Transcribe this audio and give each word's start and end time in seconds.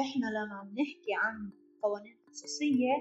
إحنا 0.00 0.26
لما 0.26 0.68
بنحكي 0.72 1.14
عن 1.22 1.50
قوانين 1.82 2.16
خصوصية 2.30 2.92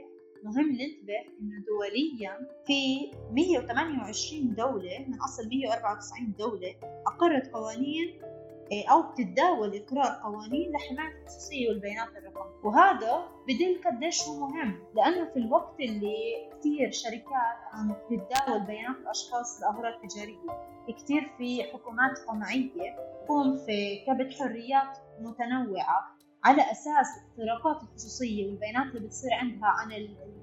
مهم 0.44 0.70
ننتبه 0.72 1.20
إنه 1.42 1.66
دوليا 1.68 2.48
في 2.68 3.12
128 3.32 4.56
دولة 4.56 5.06
من 5.08 5.22
أصل 5.22 5.50
194 5.50 6.34
دولة 6.40 6.76
أقرت 7.08 7.48
قوانين 7.54 8.22
إيه، 8.72 8.92
أو 8.92 9.02
بتتداول 9.12 9.76
إقرار 9.76 10.20
قوانين 10.24 10.72
لحماية 10.72 11.22
الخصوصية 11.22 11.70
والبيانات 11.70 12.08
الرقميه 12.10 12.54
وهذا 12.64 13.28
بدل 13.48 13.82
قديش 13.86 14.24
هو 14.28 14.48
مهم 14.48 14.84
لأنه 14.96 15.26
في 15.34 15.40
الوقت 15.40 15.80
اللي 15.80 16.50
كثير 16.60 16.92
شركات 16.92 17.58
عم 17.74 17.96
تتداول 18.10 18.66
بيانات 18.66 18.98
الأشخاص 18.98 19.62
لاغراض 19.62 19.94
تجاريه 20.08 20.74
كثير 20.98 21.32
في 21.38 21.64
حكومات 21.64 22.20
قمعية 22.28 22.96
تقوم 23.26 23.58
في 23.58 24.06
كبت 24.08 24.34
حريات 24.34 24.98
متنوعة. 25.20 26.13
على 26.44 26.62
أساس 26.72 27.08
اختراقات 27.18 27.84
الخصوصية 27.84 28.48
والبيانات 28.48 28.96
اللي 28.96 29.08
بتصير 29.08 29.34
عندها 29.34 29.68
عن 29.70 29.92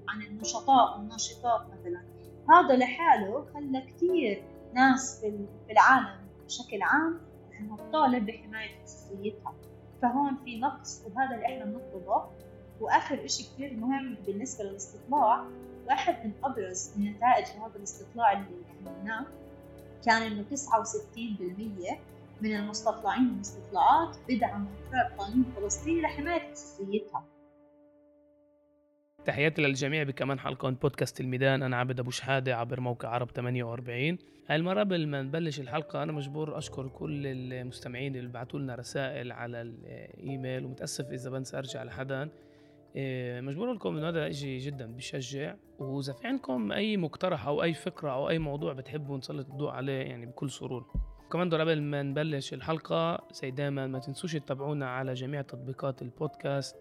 عن 0.09 0.21
النشطاء 0.21 0.97
والناشطات 0.97 1.61
مثلا. 1.61 2.03
هذا 2.49 2.75
لحاله 2.75 3.45
خلى 3.53 3.81
كثير 3.81 4.43
ناس 4.73 5.19
في 5.67 5.71
العالم 5.71 6.19
بشكل 6.45 6.81
عام 6.81 7.19
انها 7.59 7.77
تطالب 7.77 8.25
بحماية 8.25 8.83
خصوصيتها. 8.83 9.53
فهون 10.01 10.35
في 10.45 10.59
نقص 10.59 11.01
وهذا 11.05 11.35
اللي 11.35 11.45
إحنا 11.45 11.65
بنطلبه. 11.65 12.25
وآخر 12.79 13.25
إشي 13.25 13.43
كثير 13.43 13.73
مهم 13.77 14.17
بالنسبة 14.25 14.63
للاستطلاع. 14.63 15.45
واحد 15.87 16.25
من 16.25 16.31
أبرز 16.43 16.91
النتائج 16.97 17.45
لهذا 17.57 17.75
الاستطلاع 17.75 18.31
اللي 18.31 18.45
عملناه 18.85 19.25
كان 20.05 20.21
إنه 20.21 20.45
69% 20.49 21.99
من 22.41 22.55
المستطلعين 22.55 23.27
والمستطلعات 23.27 24.17
بدعموا 24.29 24.71
اقرار 24.87 25.17
قانون 25.17 25.45
فلسطين 25.55 26.01
لحماية 26.01 26.51
خصوصيتها 26.51 27.25
تحياتي 29.25 29.61
للجميع 29.61 30.03
بكمان 30.03 30.39
حلقة 30.39 30.69
من 30.69 30.75
بودكاست 30.75 31.21
الميدان. 31.21 31.63
أنا 31.63 31.77
عبد 31.77 31.99
أبو 31.99 32.11
شحادة 32.11 32.55
عبر 32.55 32.79
موقع 32.79 33.09
عرب 33.09 33.31
48 33.31 34.17
هاي 34.47 34.55
المرة 34.55 34.79
قبل 34.79 35.07
ما 35.07 35.21
نبلش 35.21 35.59
الحلقة 35.59 36.03
أنا 36.03 36.11
مجبور 36.11 36.57
أشكر 36.57 36.87
كل 36.87 37.27
المستمعين 37.27 38.15
اللي 38.15 38.29
بعثوا 38.29 38.59
لنا 38.59 38.75
رسائل 38.75 39.31
على 39.31 39.61
الإيميل 39.61 40.65
ومتأسف 40.65 41.11
إذا 41.11 41.29
بنسى 41.29 41.57
أرجع 41.57 41.83
لحدا. 41.83 42.29
إيه، 42.95 43.41
مجبور 43.41 43.73
لكم 43.73 43.97
إنه 43.97 44.09
هذا 44.09 44.29
إشي 44.29 44.57
جدا 44.57 44.95
بشجع. 44.95 45.55
وإذا 45.79 46.13
في 46.13 46.27
عندكم 46.27 46.71
أي 46.71 46.97
مقترح 46.97 47.47
أو 47.47 47.63
أي 47.63 47.73
فكرة 47.73 48.11
أو 48.11 48.29
أي 48.29 48.39
موضوع 48.39 48.73
بتحبوا 48.73 49.17
نسلط 49.17 49.49
الضوء 49.49 49.69
عليه 49.69 50.01
يعني 50.01 50.25
بكل 50.25 50.49
سرور. 50.49 50.85
كمان 51.31 51.53
قبل 51.53 51.81
ما 51.81 52.03
نبلش 52.03 52.53
الحلقة 52.53 53.27
زي 53.31 53.51
دايما 53.51 53.87
ما 53.87 53.99
تنسوش 53.99 54.33
تتابعونا 54.33 54.89
على 54.89 55.13
جميع 55.13 55.41
تطبيقات 55.41 56.01
البودكاست. 56.01 56.75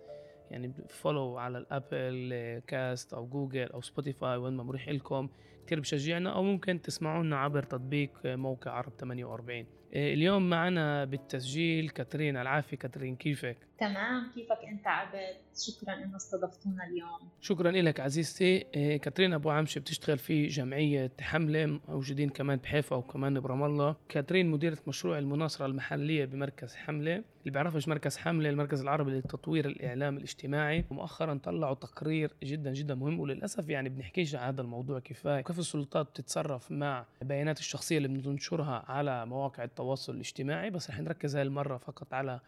يعني 0.51 0.73
follow 0.89 1.39
على 1.39 1.59
ال 1.59 1.76
Apple 1.76 2.63
cast 2.67 3.15
أو 3.15 3.27
جوجل 3.27 3.71
أو 3.71 3.81
Spotify 3.81 4.37
وين 4.37 4.53
ما 4.53 4.63
مريح 4.63 4.89
لكم 4.89 5.29
كتير 5.71 5.81
بشجعنا 5.81 6.31
أو 6.31 6.43
ممكن 6.43 6.83
تسمعونا 6.83 7.37
عبر 7.37 7.63
تطبيق 7.63 8.11
موقع 8.25 8.71
عرب 8.71 8.93
48 8.99 9.67
إيه، 9.93 10.15
اليوم 10.15 10.51
معنا 10.51 11.05
بالتسجيل 11.05 11.91
كاترين. 11.91 12.37
العافية. 12.37 12.77
كاترين 12.77 13.17
كيفك؟ 13.17 13.57
تمام. 13.79 14.31
كيفك 14.35 14.59
أنت 14.69 14.87
عبد؟ 14.87 15.37
شكرا 15.57 15.95
إنه 15.95 16.17
استضفتونا 16.17 16.85
اليوم. 16.87 17.29
شكرا 17.41 17.71
لك 17.71 18.01
عزيزتي. 18.01 18.67
إيه، 18.75 18.97
كاترين 18.97 19.33
أبو 19.33 19.51
عمشه 19.51 19.79
بتشتغل 19.79 20.19
في 20.19 20.47
جمعية 20.47 21.13
حملة 21.21 21.81
موجودين 21.89 22.29
كمان 22.29 22.59
بحيفا 22.59 22.97
وكمان 22.97 23.41
برام 23.41 23.63
الله. 23.63 23.97
كاترين 24.09 24.51
مديرة 24.51 24.79
مشروع 24.87 25.19
المناصرة 25.19 25.67
المحلية 25.67 26.25
بمركز 26.25 26.75
حملة 26.75 27.15
اللي 27.15 27.51
بيعرفش 27.51 27.89
مركز 27.89 28.17
حملة 28.17 28.51
المركز 28.51 28.81
العربي 28.81 29.11
لتطوير 29.11 29.67
الإعلام 29.67 30.17
الاجتماعي. 30.17 30.85
ومؤخرا 30.91 31.35
طلعوا 31.35 31.75
تقرير 31.75 32.33
جدا 32.43 32.73
جدا 32.73 32.95
مهم 32.95 33.21
وللأسف 33.21 33.69
يعني 33.69 33.89
بنحكيش 33.89 34.35
عن 34.35 34.47
هذا 34.47 34.61
الموضوع 34.61 34.99
كفاية. 34.99 35.41
كيف 35.41 35.60
السلطات 35.61 36.07
بتتصرف 36.07 36.73
مع 36.73 37.07
البيانات 37.23 37.59
الشخصية 37.59 37.97
اللي 37.97 38.09
بننشرها 38.09 38.85
على 38.89 39.27
مواقع 39.27 39.65
التواصل 39.65 40.15
الاجتماعي 40.15 40.71
بس 40.71 40.91
رح 40.91 41.01
نركز 41.01 41.37
هاي 41.37 41.43
المرة 41.43 41.77
فقط 41.77 42.15
على 42.15 42.41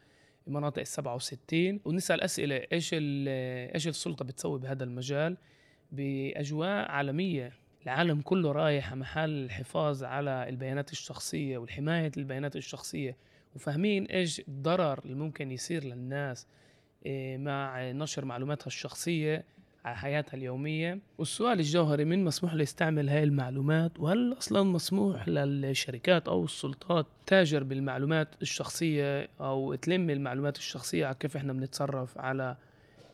المناطق 0.49 0.79
ال 0.79 0.87
67 0.87 1.81
ونسأل 1.85 2.21
أسئلة 2.21 2.57
إيش 2.73 2.91
إيش 2.95 3.89
السلطة 3.89 4.25
بتسوي 4.25 4.59
بهذا 4.59 4.85
المجال؟ 4.85 5.37
بأجواء 5.93 6.91
عالمية. 6.91 7.53
العالم 7.85 8.21
كله 8.21 8.53
رايح 8.53 8.95
محل 8.95 9.31
الحفاظ 9.45 10.05
على 10.05 10.49
البيانات 10.49 10.93
الشخصية 10.93 11.59
والحماية 11.59 12.13
البيانات 12.17 12.57
الشخصية 12.57 13.17
وفاهمين 13.55 14.07
إيش 14.07 14.41
الضرر 14.41 14.99
اللي 15.05 15.15
ممكن 15.15 15.51
يصير 15.51 15.85
للناس 15.85 16.47
إيه، 17.07 17.39
مع 17.39 17.91
نشر 17.91 18.25
معلوماتها 18.25 18.67
الشخصية. 18.67 19.45
على 19.85 19.97
حياتها 19.97 20.37
اليومية. 20.37 20.99
والسؤال 21.19 21.59
الجوهري 21.59 22.05
من 22.05 22.25
مسموح 22.25 22.55
له 22.55 22.63
يستعمل 22.63 23.09
هاي 23.09 23.25
المعلومات؟ 23.25 24.01
وهل 24.01 24.37
أصلا 24.39 24.63
مسموح 24.63 25.29
للشركات 25.29 26.29
أو 26.29 26.45
السلطات 26.45 27.07
تاجر 27.27 27.63
بالمعلومات 27.63 28.29
الشخصية 28.43 29.29
أو 29.41 29.75
تلم 29.75 30.11
المعلومات 30.11 30.57
الشخصية؟ 30.57 31.07
على 31.07 31.15
كيف 31.15 31.37
إحنا 31.37 31.53
بنتصرف 31.53 32.19
على 32.19 32.57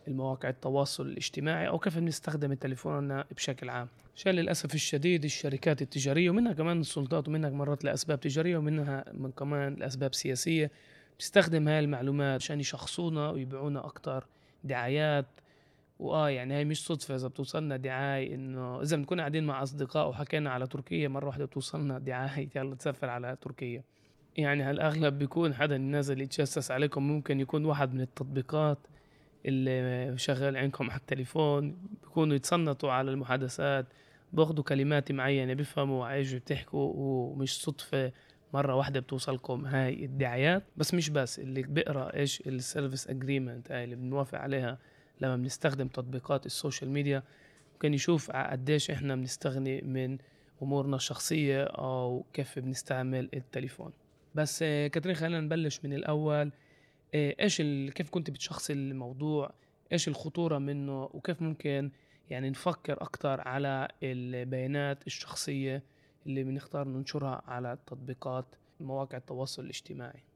المواقع 0.09 0.49
التواصل 0.49 1.07
الاجتماعي 1.07 1.69
أو 1.69 1.79
كيف 1.79 1.99
بنستخدم 1.99 2.55
تليفوننا 2.55 3.25
بشكل 3.37 3.71
عام؟ 3.71 3.89
عشان 4.17 4.33
للأسف 4.33 4.75
الشديد 4.75 5.25
الشركات 5.25 5.83
التجارية 5.83 6.31
ومنها 6.31 6.53
كمان 6.53 6.81
السلطات 6.81 7.29
ومنها 7.29 7.51
مرات 7.51 7.85
لأسباب 7.85 8.21
تجارية 8.21 8.57
ومنها 8.57 9.05
من 9.13 9.31
كمان 9.31 9.75
لأسباب 9.75 10.15
سياسية 10.15 10.71
بتستخدم 11.17 11.69
هاي 11.69 11.79
المعلومات 11.79 12.43
عشان 12.43 12.61
يشخصونا 12.61 13.31
ويبيعونا 13.31 13.87
أكتر 13.87 14.27
دعايات 14.65 15.27
وآه 15.99 16.29
يعني 16.31 16.55
هي 16.55 16.65
مش 16.65 16.87
صدفة 16.87 17.15
إذا 17.15 17.29
بتوصلنا 17.29 17.77
دعاية 17.77 18.35
إنه 18.35 18.83
إذا 18.83 18.97
بنكون 18.97 19.21
قاعدين 19.21 19.47
مع 19.47 19.63
أصدقاء 19.63 20.09
وحكينا 20.09 20.51
على 20.51 20.67
تركيا 20.67 21.09
مرة 21.09 21.27
واحدة 21.27 21.45
بتوصلنا 21.45 21.99
دعاية. 21.99 22.49
يلا 22.57 22.75
تسافر 22.75 23.09
على 23.11 23.37
تركيا. 23.41 23.83
يعني 24.37 24.63
هالأغلب 24.63 25.19
بيكون 25.19 25.55
حدا 25.55 25.79
نازل 25.79 26.21
يتجسس 26.21 26.71
عليكم 26.71 27.03
ممكن 27.03 27.41
يكون 27.41 27.65
واحد 27.65 27.95
من 27.95 28.01
التطبيقات 28.01 28.79
اللي 29.47 30.19
شغال 30.19 30.57
عندكم 30.57 30.91
على 30.91 31.01
التليفون 31.01 31.77
بيكونوا 32.03 32.37
يتصنتوا 32.37 32.93
على 32.93 33.11
المحادثات 33.11 33.87
باخذوا 34.33 34.65
كلمات 34.65 35.13
معينة 35.13 35.55
بيفهموا 35.55 36.13
إيش 36.13 36.33
بتحكوا 36.33 36.93
ومش 36.97 37.63
صدفة 37.63 38.13
مرة 38.55 38.75
واحدة 38.75 39.01
بتوصلكم 39.01 39.67
هاي 39.67 40.05
الدعايات. 40.05 40.63
بس 40.77 40.95
مش 40.95 41.11
بس 41.11 41.39
اللي 41.39 41.63
بيقرأ 41.63 42.15
إيش 42.15 42.41
ال 42.47 42.55
service 42.55 43.09
agreement 43.09 43.73
هاي 43.73 43.85
اللي 43.85 43.97
بنوافق 43.97 44.39
عليها 44.39 44.79
لما 45.21 45.37
بنستخدم 45.37 45.89
تطبيقات 45.89 46.47
ال 46.47 46.53
social 46.53 46.91
media 46.91 47.23
ممكن 47.73 47.95
يشوف 47.95 48.31
قديش 48.31 48.91
إحنا 48.91 49.17
بنستغني 49.17 49.81
من 49.81 50.19
أمورنا 50.63 50.97
الشخصية 50.97 51.65
أو 51.65 52.25
كيف 52.33 52.59
بنستعمل 52.59 53.29
التليفون. 53.35 53.93
بس 54.35 54.63
آه، 54.63 54.87
كاترين 54.87 55.17
خلينا 55.17 55.41
نبلش 55.41 55.81
من 55.85 55.93
الأول. 55.93 56.53
آه، 57.15 57.35
إيش 57.41 57.63
كيف 57.95 58.11
كنت 58.11 58.31
بتشخصي 58.31 58.73
الموضوع؟ 58.73 59.51
إيش 59.93 60.09
الخطورة 60.09 60.59
منه؟ 60.59 61.05
وكيف 61.05 61.43
ممكن 61.43 61.91
يعني 62.31 62.51
نفكر 62.51 63.03
أكثر 63.03 63.49
على 63.49 63.89
البيانات 64.03 65.07
الشخصية 65.07 65.83
اللي 66.27 66.45
بنختار 66.45 66.89
ننشرها 66.89 67.43
على 67.47 67.79
تطبيقات 67.87 68.47
مواقع 68.81 69.19
التواصل 69.19 69.63
الاجتماعي؟ 69.63 70.28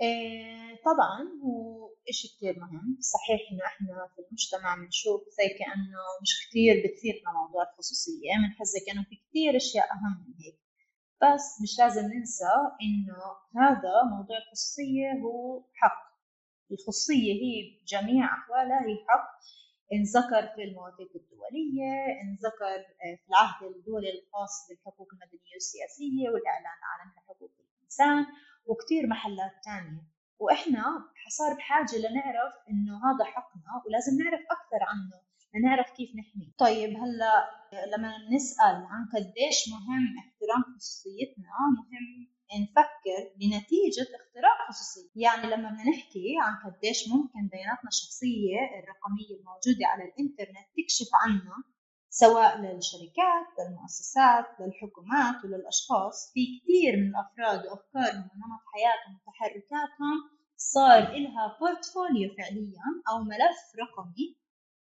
إيه 0.00 0.76
طبعا 0.84 1.18
هو 1.44 1.88
إشي 2.08 2.28
كتير 2.28 2.54
مهم. 2.60 2.98
صحيح 3.00 3.40
إنه 3.52 3.64
إحنا 3.66 4.08
في 4.14 4.22
المجتمع 4.28 4.74
بنشوف 4.74 5.20
زي 5.38 5.48
كأنه 5.58 6.02
مش 6.22 6.32
كتير 6.48 6.74
بتثيرنا 6.84 7.32
موضوع 7.32 7.62
الخصوصية. 7.62 8.30
بنحس 8.48 8.66
زي 8.68 8.80
كأنه 8.86 9.02
في 9.10 9.16
كتير 9.16 9.56
أشياء 9.56 9.84
أهم 9.92 10.24
من 10.28 10.34
هيك. 10.44 10.58
بس 11.22 11.46
مش 11.62 11.78
لازم 11.78 12.02
ننسى 12.14 12.52
إنه 12.84 13.18
هذا 13.62 13.92
موضوع 14.16 14.36
الخصوصية 14.38 15.08
هو 15.24 15.64
حق. 15.74 16.00
الخصوصية 16.72 17.32
هي 17.42 17.54
بجميع 17.82 18.24
أحوالها 18.38 18.80
هي 18.88 18.96
حق. 19.08 19.28
انذكر 19.92 20.42
في 20.54 20.62
المواثيق 20.68 21.10
الدولية 21.20 21.92
انذكر 22.22 22.78
آه، 23.04 23.16
في 23.22 23.28
العهد 23.30 23.62
الدولي 23.76 24.10
الخاص 24.18 24.54
بالحقوق 24.68 25.08
المدنية 25.14 25.52
والسياسية 25.54 26.26
والإعلان 26.32 26.76
العالمي 26.82 27.14
لحقوق 27.16 27.50
الإنسان. 27.60 28.26
وكتير 28.66 29.06
محلات 29.06 29.52
تانية. 29.64 30.02
وإحنا 30.38 30.84
صار 31.38 31.54
بحاجة 31.54 31.96
لنعرف 31.98 32.54
إنه 32.70 32.94
هذا 33.06 33.24
حقنا 33.24 33.82
ولازم 33.86 34.12
نعرف 34.22 34.40
أكثر 34.40 34.80
عنه 34.90 35.22
لنعرف 35.54 35.90
كيف 35.90 36.10
نحميه. 36.16 36.52
طيب 36.58 36.90
هلأ 36.90 37.50
لما 37.96 38.12
نسأل 38.34 38.76
عن 38.90 39.02
قديش 39.14 39.58
مهم 39.72 40.18
احترام 40.18 40.62
خصوصيتنا 40.76 41.52
مهم 41.78 42.06
نفكر 42.62 43.22
بنتيجة 43.38 44.08
اختراق 44.18 44.58
خصوصية. 44.68 45.10
يعني 45.16 45.46
لما 45.46 45.68
بدنا 45.70 45.90
نحكي 45.90 46.34
عن 46.42 46.54
قديش 46.64 47.08
ممكن 47.08 47.48
بياناتنا 47.52 47.88
الشخصية 47.88 48.60
الرقمية 48.78 49.30
الموجودة 49.38 49.86
على 49.86 50.04
الإنترنت 50.04 50.66
تكشف 50.76 51.10
عنا 51.22 51.56
سواء 52.10 52.58
للشركات 52.58 53.46
للمؤسسات 53.58 54.46
للحكومات 54.60 55.44
وللأشخاص 55.44 56.30
في 56.34 56.60
كثير 56.60 56.96
من 56.96 57.08
الأفراد 57.10 57.66
وأفكارهم 57.66 58.28
ونمط 58.30 58.62
حياتهم 58.74 59.18
وتحركاتهم 59.26 60.16
صار 60.56 61.02
إلها 61.16 61.56
بورتفوليو 61.60 62.30
فعليا 62.38 62.86
أو 63.10 63.18
ملف 63.24 63.58
رقمي 63.80 64.36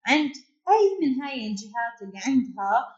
عند 0.08 0.32
أي 0.70 0.86
من 1.08 1.22
هاي 1.22 1.48
الجهات 1.48 2.02
اللي 2.02 2.20
عندها 2.26 2.96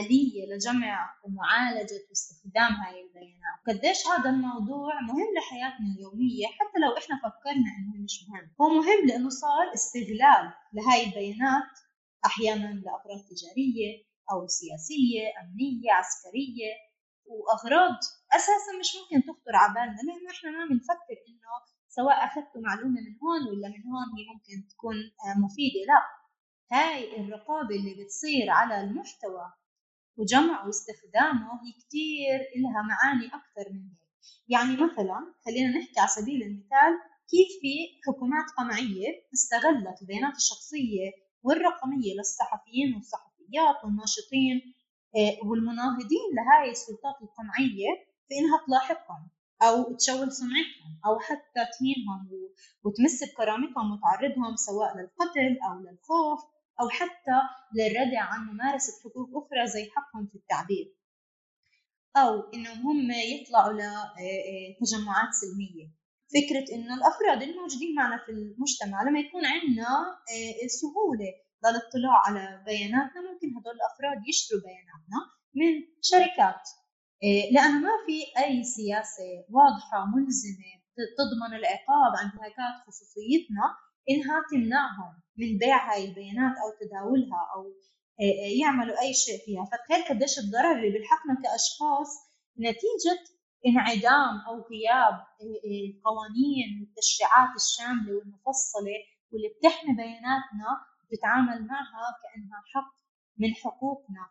آلية 0.00 0.54
لجمع 0.54 1.14
ومعالجة 1.24 2.00
واستخدام 2.08 2.72
هاي 2.72 3.00
البيانات. 3.02 3.58
قديش 3.68 4.06
هذا 4.06 4.30
الموضوع 4.30 5.00
مهم 5.00 5.28
لحياتنا 5.36 5.86
اليومية 5.96 6.46
حتى 6.46 6.78
لو 6.84 6.98
إحنا 6.98 7.16
فكرنا 7.16 7.70
إنه 7.78 8.04
مش 8.04 8.24
مهم. 8.28 8.50
هو 8.60 8.68
مهم 8.68 9.06
لأنه 9.06 9.28
صار 9.28 9.74
استغلال 9.74 10.52
لهاي 10.72 11.04
البيانات 11.06 11.72
أحيانا 12.26 12.66
لأغراض 12.66 13.20
تجارية 13.30 14.04
أو 14.32 14.46
سياسية 14.46 15.24
أمنية 15.42 15.92
عسكرية 15.92 16.70
وأغراض 17.26 17.96
أساسا 18.36 18.72
مش 18.80 18.90
ممكن 18.96 19.26
تخطر 19.26 19.54
على 19.56 19.74
بالنا 19.74 20.12
لأنه 20.12 20.30
إحنا 20.30 20.50
ما 20.50 20.64
بنفكر 20.70 21.16
إنه 21.28 21.50
سواء 21.88 22.24
أخذتوا 22.24 22.60
معلومة 22.60 23.00
من 23.00 23.14
هون 23.22 23.42
ولا 23.50 23.68
من 23.68 23.82
هون 23.90 24.08
هي 24.18 24.24
ممكن 24.34 24.68
تكون 24.68 24.96
آه، 24.96 25.38
مفيدة 25.44 25.80
لا. 25.88 26.00
هاي 26.72 27.20
الرقابة 27.20 27.74
اللي 27.76 28.04
بتصير 28.04 28.50
على 28.50 28.80
المحتوى 28.80 29.52
وجمعه 30.16 30.66
واستخدامه 30.66 31.48
هي 31.62 31.72
كتير 31.82 32.38
إلها 32.56 32.82
معاني 32.82 33.26
أكثر 33.26 33.72
من 33.72 33.82
هيك. 33.82 34.04
يعني 34.48 34.72
مثلا 34.72 35.34
خلينا 35.44 35.78
نحكي 35.78 36.00
على 36.00 36.08
سبيل 36.08 36.42
المثال 36.42 36.92
كيف 37.30 37.48
في 37.60 37.74
حكومات 38.06 38.44
قمعية 38.58 39.10
استغلت 39.34 40.02
البيانات 40.02 40.36
الشخصية 40.36 41.23
والرقمية 41.44 42.12
للصحفيين 42.18 42.94
والصحفيات 42.94 43.84
والناشطين 43.84 44.74
آه، 45.16 45.46
والمناهضين 45.46 46.28
لهاي 46.36 46.70
السلطات 46.70 47.16
القمعية 47.22 47.90
في 48.28 48.34
إنها 48.38 48.58
تلاحقهم 48.66 49.30
أو 49.62 49.96
تشوه 49.96 50.28
سمعتهم 50.28 50.92
أو 51.06 51.18
حتى 51.18 51.62
تهينهم 51.78 52.28
وتمس 52.84 53.24
بكرامتهم 53.32 53.92
وتعرضهم 53.92 54.56
سواء 54.56 54.96
للقتل 54.98 55.58
أو 55.68 55.74
للخوف 55.80 56.40
أو 56.80 56.88
حتى 56.88 57.38
للردع 57.74 58.22
عن 58.22 58.40
ممارسة 58.46 58.92
حقوق 59.04 59.44
أخرى 59.44 59.66
زي 59.66 59.90
حقهم 59.90 60.26
في 60.26 60.34
التعبير. 60.34 60.94
أو 62.16 62.40
إنهم 62.54 62.78
هم 62.86 63.10
يطلعوا 63.10 63.72
لتجمعات 63.72 65.34
سلمية. 65.34 66.03
فكرة 66.36 66.66
إنه 66.74 66.94
الأفراد 66.98 67.42
الموجودين 67.42 67.94
معنا 67.94 68.18
في 68.24 68.30
المجتمع 68.32 69.02
لما 69.02 69.20
يكون 69.20 69.44
عندنا 69.46 69.90
آه، 70.32 70.66
سهولة 70.66 71.30
للاطلاع 71.64 72.16
على 72.26 72.62
بياناتنا 72.66 73.20
ممكن 73.28 73.48
هدول 73.56 73.74
الأفراد 73.80 74.28
يشتروا 74.28 74.60
بياناتنا 74.66 75.20
من 75.58 75.72
شركات. 76.10 76.64
آه، 77.24 77.44
لأنه 77.54 77.78
ما 77.86 77.94
في 78.06 78.18
أي 78.44 78.64
سياسة 78.64 79.28
واضحة 79.56 79.98
ملزمة 80.14 80.70
تضمن 81.18 81.52
العقاب 81.60 82.12
عن 82.18 82.26
انتهاكات 82.30 82.74
خصوصيتنا 82.86 83.66
إنها 84.10 84.36
تمنعهم 84.50 85.12
من 85.38 85.58
بيع 85.58 85.92
هاي 85.92 86.04
البيانات 86.04 86.54
أو 86.62 86.68
تداولها 86.80 87.40
أو 87.54 87.62
آه، 88.20 88.60
يعملوا 88.60 89.00
أي 89.02 89.14
شيء 89.14 89.38
فيها. 89.44 89.64
فتخيل 89.70 90.04
قديش 90.08 90.38
الضرر 90.38 90.76
اللي 90.78 90.90
بيلحقنا 90.90 91.34
كأشخاص 91.42 92.10
نتيجة 92.58 93.18
انعدام 93.66 94.38
أو 94.48 94.54
غياب 94.70 95.14
آه، 95.14 95.90
القوانين 95.90 96.68
والتشريعات 96.80 97.56
الشاملة 97.56 98.12
والمفصلة 98.16 98.96
واللي 99.32 99.48
بتحمي 99.58 99.96
بياناتنا 99.96 100.70
وتتعامل 101.02 101.66
معها 101.66 102.06
كأنها 102.22 102.62
حق 102.74 102.94
من 103.38 103.54
حقوقنا 103.54 104.30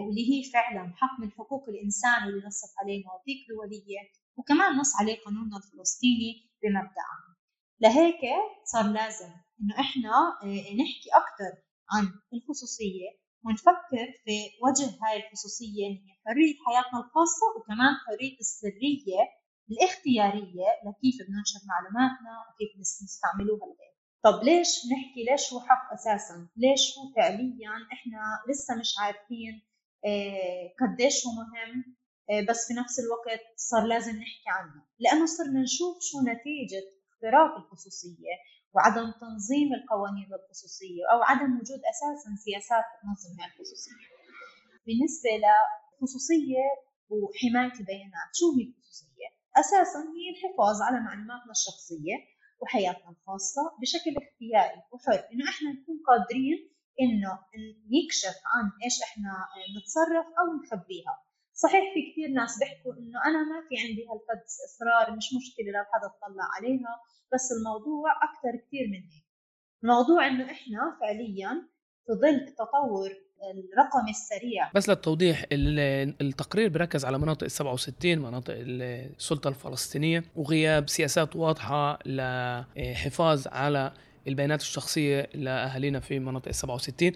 واللي 0.00 0.24
هي 0.30 0.50
فعلا 0.52 0.92
حق 0.96 1.20
من 1.20 1.30
حقوق 1.32 1.68
الإنسان 1.68 2.24
واللي 2.26 2.46
نصت 2.46 2.74
عليه 2.78 3.04
مواثيق 3.06 3.38
دولية 3.48 4.00
وكمان 4.36 4.76
نص 4.76 5.00
عليه 5.00 5.16
قانوننا 5.24 5.56
الفلسطيني 5.56 6.50
بمبدأ 6.62 7.08
لهيك 7.80 8.20
صار 8.64 8.92
لازم 8.92 9.30
إنه 9.60 9.80
إحنا 9.80 10.10
آه، 10.42 10.74
نحكي 10.80 11.08
أكثر 11.22 11.62
عن 11.92 12.04
الخصوصية 12.34 13.08
ونفكر 13.44 14.06
في 14.24 14.36
وجه 14.64 14.88
هاي 15.02 15.16
الخصوصية 15.22 15.86
اللي 15.86 16.00
هي 16.06 16.14
حرية 16.26 16.54
حياتنا 16.66 16.98
الخاصة 17.00 17.46
وكمان 17.56 17.92
حرية 18.06 18.38
السرية 18.40 19.20
الاختيارية 19.70 20.68
لكيف 20.84 21.16
بننشر 21.28 21.60
معلوماتنا 21.72 22.32
وكيف 22.46 22.70
نستعملوها 22.80 23.66
لغير 23.66 23.92
طب 24.24 24.44
ليش 24.44 24.68
نحكي 24.92 25.24
ليش 25.30 25.52
هو 25.52 25.60
حق 25.60 25.92
أساسا؟ 25.92 26.48
ليش 26.56 26.82
هو 26.98 27.04
فعليا 27.16 27.72
إحنا 27.92 28.20
لسه 28.50 28.74
مش 28.80 28.90
عارفين 29.00 29.62
آه، 30.06 30.64
قديش 30.80 31.26
هو 31.26 31.32
مهم 31.32 31.96
آه، 32.30 32.46
بس 32.48 32.66
في 32.68 32.74
نفس 32.74 33.00
الوقت 33.00 33.40
صار 33.56 33.86
لازم 33.86 34.10
نحكي 34.16 34.48
عنه. 34.48 34.82
لأنه 34.98 35.26
صرنا 35.26 35.60
نشوف 35.62 35.96
شو 36.00 36.18
نتيجة 36.20 36.82
اختراق 37.12 37.56
الخصوصية. 37.56 38.34
وعدم 38.74 39.10
تنظيم 39.22 39.68
القوانين 39.78 40.30
الخصوصية 40.38 41.02
أو 41.12 41.18
عدم 41.22 41.50
وجود 41.58 41.80
أساسا 41.92 42.30
سياسات 42.44 42.84
تنظم 43.00 43.38
الخصوصية. 43.48 44.06
بالنسبة 44.86 45.30
للخصوصية 45.42 46.64
وحماية 47.10 47.74
البيانات 47.80 48.30
شو 48.38 48.46
هي 48.56 48.64
الخصوصية؟ 48.68 49.28
أساسا 49.62 50.00
هي 50.16 50.26
الحفاظ 50.34 50.76
على 50.86 50.98
معلوماتنا 51.06 51.52
الشخصية 51.58 52.16
وحياتنا 52.60 53.10
الخاصة 53.10 53.62
بشكل 53.80 54.12
اختياري 54.22 54.82
وحر. 54.92 55.20
إنه 55.32 55.44
إحنا 55.52 55.68
نكون 55.76 55.96
قادرين 56.08 56.58
إنه 57.02 57.32
نكشف 57.94 58.36
عن 58.52 58.64
إيش 58.84 58.96
إحنا 59.06 59.32
نتصرف 59.76 60.26
أو 60.38 60.46
نخبيها. 60.58 61.14
صحيح 61.62 61.84
في 61.94 62.00
كثير 62.12 62.28
ناس 62.28 62.58
بيحكوا 62.58 62.92
إنه 62.92 63.18
أنا 63.26 63.38
ما 63.50 63.58
في 63.68 63.74
عندي 63.82 64.02
هالقد 64.10 64.42
إصرار 64.68 65.16
مش 65.16 65.26
مشكلة 65.38 65.66
لو 65.76 65.84
حدا 65.92 66.06
اطلع 66.06 66.44
عليها 66.56 66.92
بس 67.34 67.52
الموضوع 67.58 68.10
أكثر 68.28 68.66
كثير 68.66 68.86
من 68.88 69.02
هيك 69.10 69.24
الموضوع 69.82 70.26
إنه 70.26 70.44
إحنا 70.44 70.96
فعليا 71.00 71.68
في 72.06 72.12
ظل 72.12 72.48
التطور 72.48 73.10
الرقمي 73.74 74.10
السريع. 74.10 74.70
بس 74.74 74.88
للتوضيح 74.88 75.44
التقرير 75.52 76.68
بركز 76.68 77.04
على 77.04 77.18
مناطق 77.18 77.44
ال 77.44 77.50
67 77.50 78.18
مناطق 78.18 78.54
السلطة 78.56 79.48
الفلسطينية 79.48 80.24
وغياب 80.36 80.88
سياسات 80.88 81.36
واضحة 81.36 81.98
لحفاظ 82.06 83.48
على 83.48 83.92
البيانات 84.28 84.60
الشخصية 84.60 85.28
لأهالينا 85.34 86.00
في 86.00 86.18
مناطق 86.18 86.48
ال 86.48 86.54
67 86.54 86.94
إيه، 87.02 87.12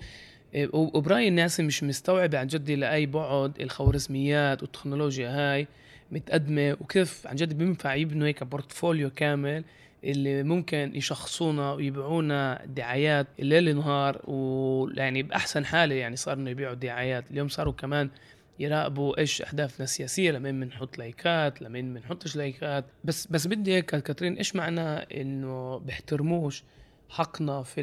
وبرأيي 0.72 1.28
الناس 1.28 1.60
مش 1.60 1.84
مستوعبة 1.84 2.38
عن 2.38 2.46
جد 2.46 2.70
لأي 2.70 3.06
بعد 3.06 3.60
الخوارزميات 3.60 4.62
والتكنولوجيا 4.62 5.28
هاي 5.30 5.66
متقدمة 6.12 6.76
وكيف 6.80 7.26
عن 7.26 7.36
جد 7.36 7.58
بينفع 7.58 7.94
يبنوا 7.94 8.26
هيك 8.26 8.44
بورتفوليو 8.44 9.10
كامل 9.10 9.64
اللي 10.04 10.42
ممكن 10.42 10.92
يشخصونا 10.94 11.72
ويبيعونا 11.72 12.62
دعايات 12.66 13.26
الليل 13.38 13.76
نهار 13.76 14.20
ويعني 14.24 15.22
بأحسن 15.22 15.64
حالة 15.64 15.94
يعني 15.94 16.16
صاروا 16.16 16.48
يبيعوا 16.48 16.74
دعايات. 16.74 17.24
اليوم 17.30 17.48
صاروا 17.48 17.72
كمان 17.72 18.10
يراقبوا 18.58 19.18
إيش 19.18 19.42
أهدافنا 19.42 19.84
السياسية 19.84 20.30
لمين 20.30 20.60
بنحط 20.60 20.98
لايكات 20.98 21.62
لمين 21.62 21.94
بنحطش 21.94 22.36
لايكات. 22.36 22.84
بس 23.04 23.26
بس 23.26 23.46
بدي 23.46 23.74
هيك 23.74 23.84
كاترين 23.86 24.36
إيش 24.36 24.56
معنى 24.56 24.80
إنه 25.20 25.78
بيحترموش 25.78 26.64
حقنا 27.12 27.62
في 27.62 27.80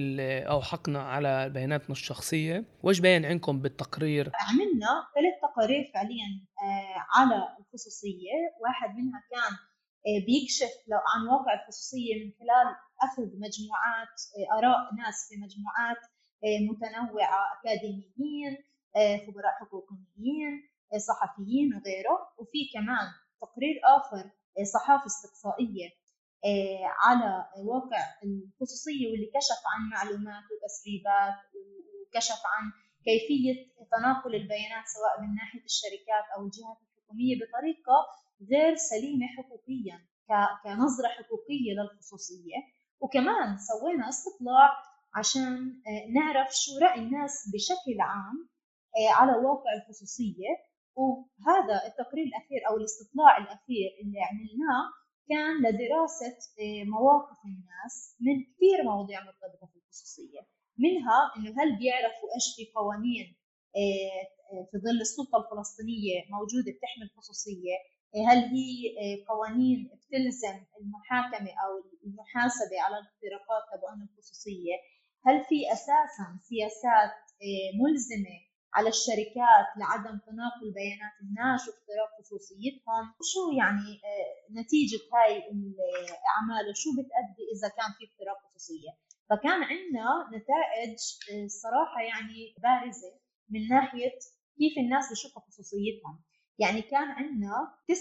أو 0.50 0.62
حقنا 0.62 1.02
على 1.02 1.50
بياناتنا 1.50 1.92
الشخصية. 1.92 2.66
وإيش 2.84 3.00
باين 3.00 3.26
عندكم 3.26 3.62
بالتقرير؟ 3.62 4.32
عملنا 4.36 4.92
ثلاث 5.16 5.36
تقارير 5.42 5.92
فعليا 5.94 6.30
آه، 6.64 7.20
على 7.20 7.58
الخصوصية. 7.60 8.36
واحد 8.62 8.90
منها 8.90 9.22
كان 9.32 9.54
آه، 10.08 10.26
بيكشف 10.26 10.74
لو 10.88 11.00
عن 11.12 11.28
واقع 11.28 11.54
الخصوصية 11.62 12.14
من 12.16 12.32
خلال 12.40 12.68
أخذ 13.02 13.24
مجموعات 13.46 14.16
آه، 14.36 14.58
آراء 14.58 14.96
ناس 14.96 15.18
في 15.30 15.36
مجموعات 15.46 16.02
متنوعة 16.70 17.42
أكاديميين 17.56 18.58
خبراء 19.28 19.54
حقوقيين 19.60 20.54
صحفيين 21.08 21.74
وغيره. 21.76 22.18
وفي 22.38 22.60
كمان 22.74 23.08
تقرير 23.42 23.76
آخر 23.98 24.30
صحافة 24.74 25.06
استقصائية 25.06 25.90
على 27.06 27.46
واقع 27.58 28.04
الخصوصية 28.24 29.12
واللي 29.12 29.32
كشف 29.36 29.62
عن 29.72 29.82
معلومات 29.90 30.44
وتسريبات 30.52 31.40
وكشف 31.56 32.42
عن 32.54 32.72
كيفية 33.06 33.56
تناقل 33.92 34.36
البيانات 34.36 34.86
سواء 34.96 35.22
من 35.22 35.36
ناحية 35.36 35.64
الشركات 35.72 36.26
أو 36.36 36.46
الجهات 36.46 36.78
الحكومية 36.82 37.36
بطريقة 37.42 37.98
غير 38.52 38.76
سليمة 38.76 39.28
حقوقيا 39.28 39.98
كنظرة 40.64 41.08
حقوقية 41.08 41.72
للخصوصية. 41.78 42.58
وكمان 43.00 43.58
سوينا 43.58 44.10
استطلاع 44.10 44.70
عشان 45.16 45.82
آه، 45.88 46.12
نعرف 46.12 46.50
شو 46.52 46.78
رأي 46.82 47.00
الناس 47.00 47.50
بشكل 47.54 48.02
عام 48.02 48.50
آه، 48.98 49.14
على 49.14 49.32
واقع 49.32 49.74
الخصوصية. 49.74 50.52
وهذا 50.96 51.88
التقرير 51.88 52.26
الأخير 52.26 52.62
أو 52.70 52.78
الاستطلاع 52.78 53.38
الأخير 53.38 53.90
اللي 54.02 54.20
عملناه 54.30 54.84
كان 55.30 55.56
لدراسة 55.66 56.38
آه، 56.60 56.84
مواقف 56.96 57.38
الناس 57.46 58.16
من 58.26 58.36
كثير 58.44 58.78
مواضيع 58.84 59.20
مرتبطة 59.24 59.66
في 59.72 59.78
الخصوصية 59.80 60.42
منها 60.78 61.20
إنه 61.36 61.50
هل 61.60 61.70
بيعرفوا 61.80 62.30
إيش 62.36 62.48
في 62.56 62.64
قوانين 62.76 63.28
آه، 63.76 64.24
آه، 64.52 64.64
في 64.72 64.78
ظل 64.86 65.02
السلطة 65.02 65.38
الفلسطينية 65.42 66.18
موجودة 66.36 66.72
بتحمي 66.76 67.04
الخصوصية؟ 67.10 67.76
هل 68.30 68.38
هي 68.38 68.72
قوانين 69.30 69.80
بتلزم 70.00 70.58
المحاكمة 70.80 71.52
أو 71.64 71.72
المحاسبة 72.06 72.76
على 72.86 72.96
الاختراقات 73.00 73.64
تبعون 73.72 74.02
الخصوصية؟ 74.08 74.76
هل 75.26 75.38
في 75.50 75.58
أساسا 75.74 76.28
سياسات 76.50 77.16
ملزمة 77.82 78.38
على 78.74 78.90
الشركات 78.90 79.68
لعدم 79.80 80.16
تناقل 80.28 80.68
بيانات 80.78 81.16
الناس 81.22 81.62
واختراق 81.68 82.10
خصوصيتهم. 82.20 83.06
شو 83.32 83.42
يعني 83.62 83.92
نتيجة 84.60 85.02
هاي 85.14 85.38
الأعمال؟ 85.38 86.64
وشو 86.70 86.90
بتأدي 86.98 87.44
إذا 87.56 87.68
كان 87.78 87.90
في 87.98 88.04
اختراق 88.10 88.38
خصوصية؟ 88.46 88.92
فكان 89.30 89.60
عندنا 89.72 90.08
نتائج 90.36 90.98
صراحة 91.64 92.02
يعني 92.12 92.56
بارزة 92.64 93.12
من 93.50 93.68
ناحية 93.68 94.12
كيف 94.58 94.78
الناس 94.78 95.12
بشوفوا 95.12 95.42
خصوصيتهم. 95.42 96.16
يعني 96.60 96.82
كان 96.82 97.08
عندنا 97.20 97.54
29% 97.92 97.94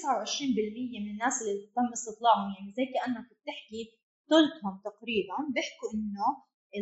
من 1.05 1.11
الناس 1.11 1.43
اللي 1.43 1.67
تم 1.77 1.89
استطلاعهم 1.93 2.51
يعني 2.59 2.73
زي 2.79 2.87
كأنك 2.95 3.27
بتحكي 3.39 3.83
ثلثهم 4.31 4.81
تقريبا 4.85 5.37
بيحكوا 5.55 5.91
إنه 5.95 6.29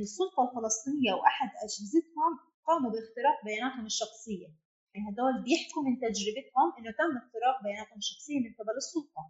السلطة 0.02 0.40
الفلسطينية 0.46 1.12
وأحد 1.14 1.50
أجهزتهم 1.64 2.32
قاموا 2.66 2.90
باختراق 2.90 3.44
بياناتهم 3.44 3.86
الشخصية. 3.86 4.48
يعني 4.94 5.08
هدول 5.08 5.42
بيحكوا 5.42 5.82
من 5.86 5.94
تجربتهم 6.04 6.68
إنه 6.78 6.90
تم 7.00 7.12
اختراق 7.22 7.56
بياناتهم 7.64 7.98
الشخصية 7.98 8.40
من 8.44 8.52
قبل 8.58 8.76
السلطة. 8.76 9.22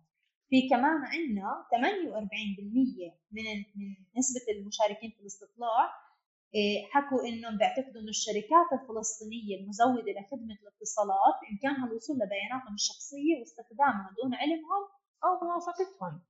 في 0.51 0.69
كمان 0.69 0.99
عندنا 1.15 1.67
48% 1.71 3.19
من 3.33 3.45
من 3.79 3.89
نسبة 4.19 4.47
المشاركين 4.55 5.11
في 5.11 5.21
الاستطلاع 5.21 6.07
إيه، 6.55 6.87
حكوا 6.93 7.29
إنهم 7.29 7.59
بيعتقدوا 7.59 8.01
إنه 8.01 8.09
الشركات 8.09 8.69
الفلسطينية 8.73 9.55
المزودة 9.61 10.13
لخدمة 10.13 10.57
الاتصالات 10.63 11.35
بامكانها 11.43 11.87
الوصول 11.89 12.17
لبياناتهم 12.17 12.75
الشخصية 12.75 13.35
واستخدامها 13.41 14.15
دون 14.23 14.35
علمهم 14.35 14.83
أو 15.25 15.47
موافقتهم. 15.47 16.21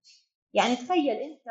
يعني 0.54 0.76
تخيل 0.76 1.16
أنت 1.28 1.46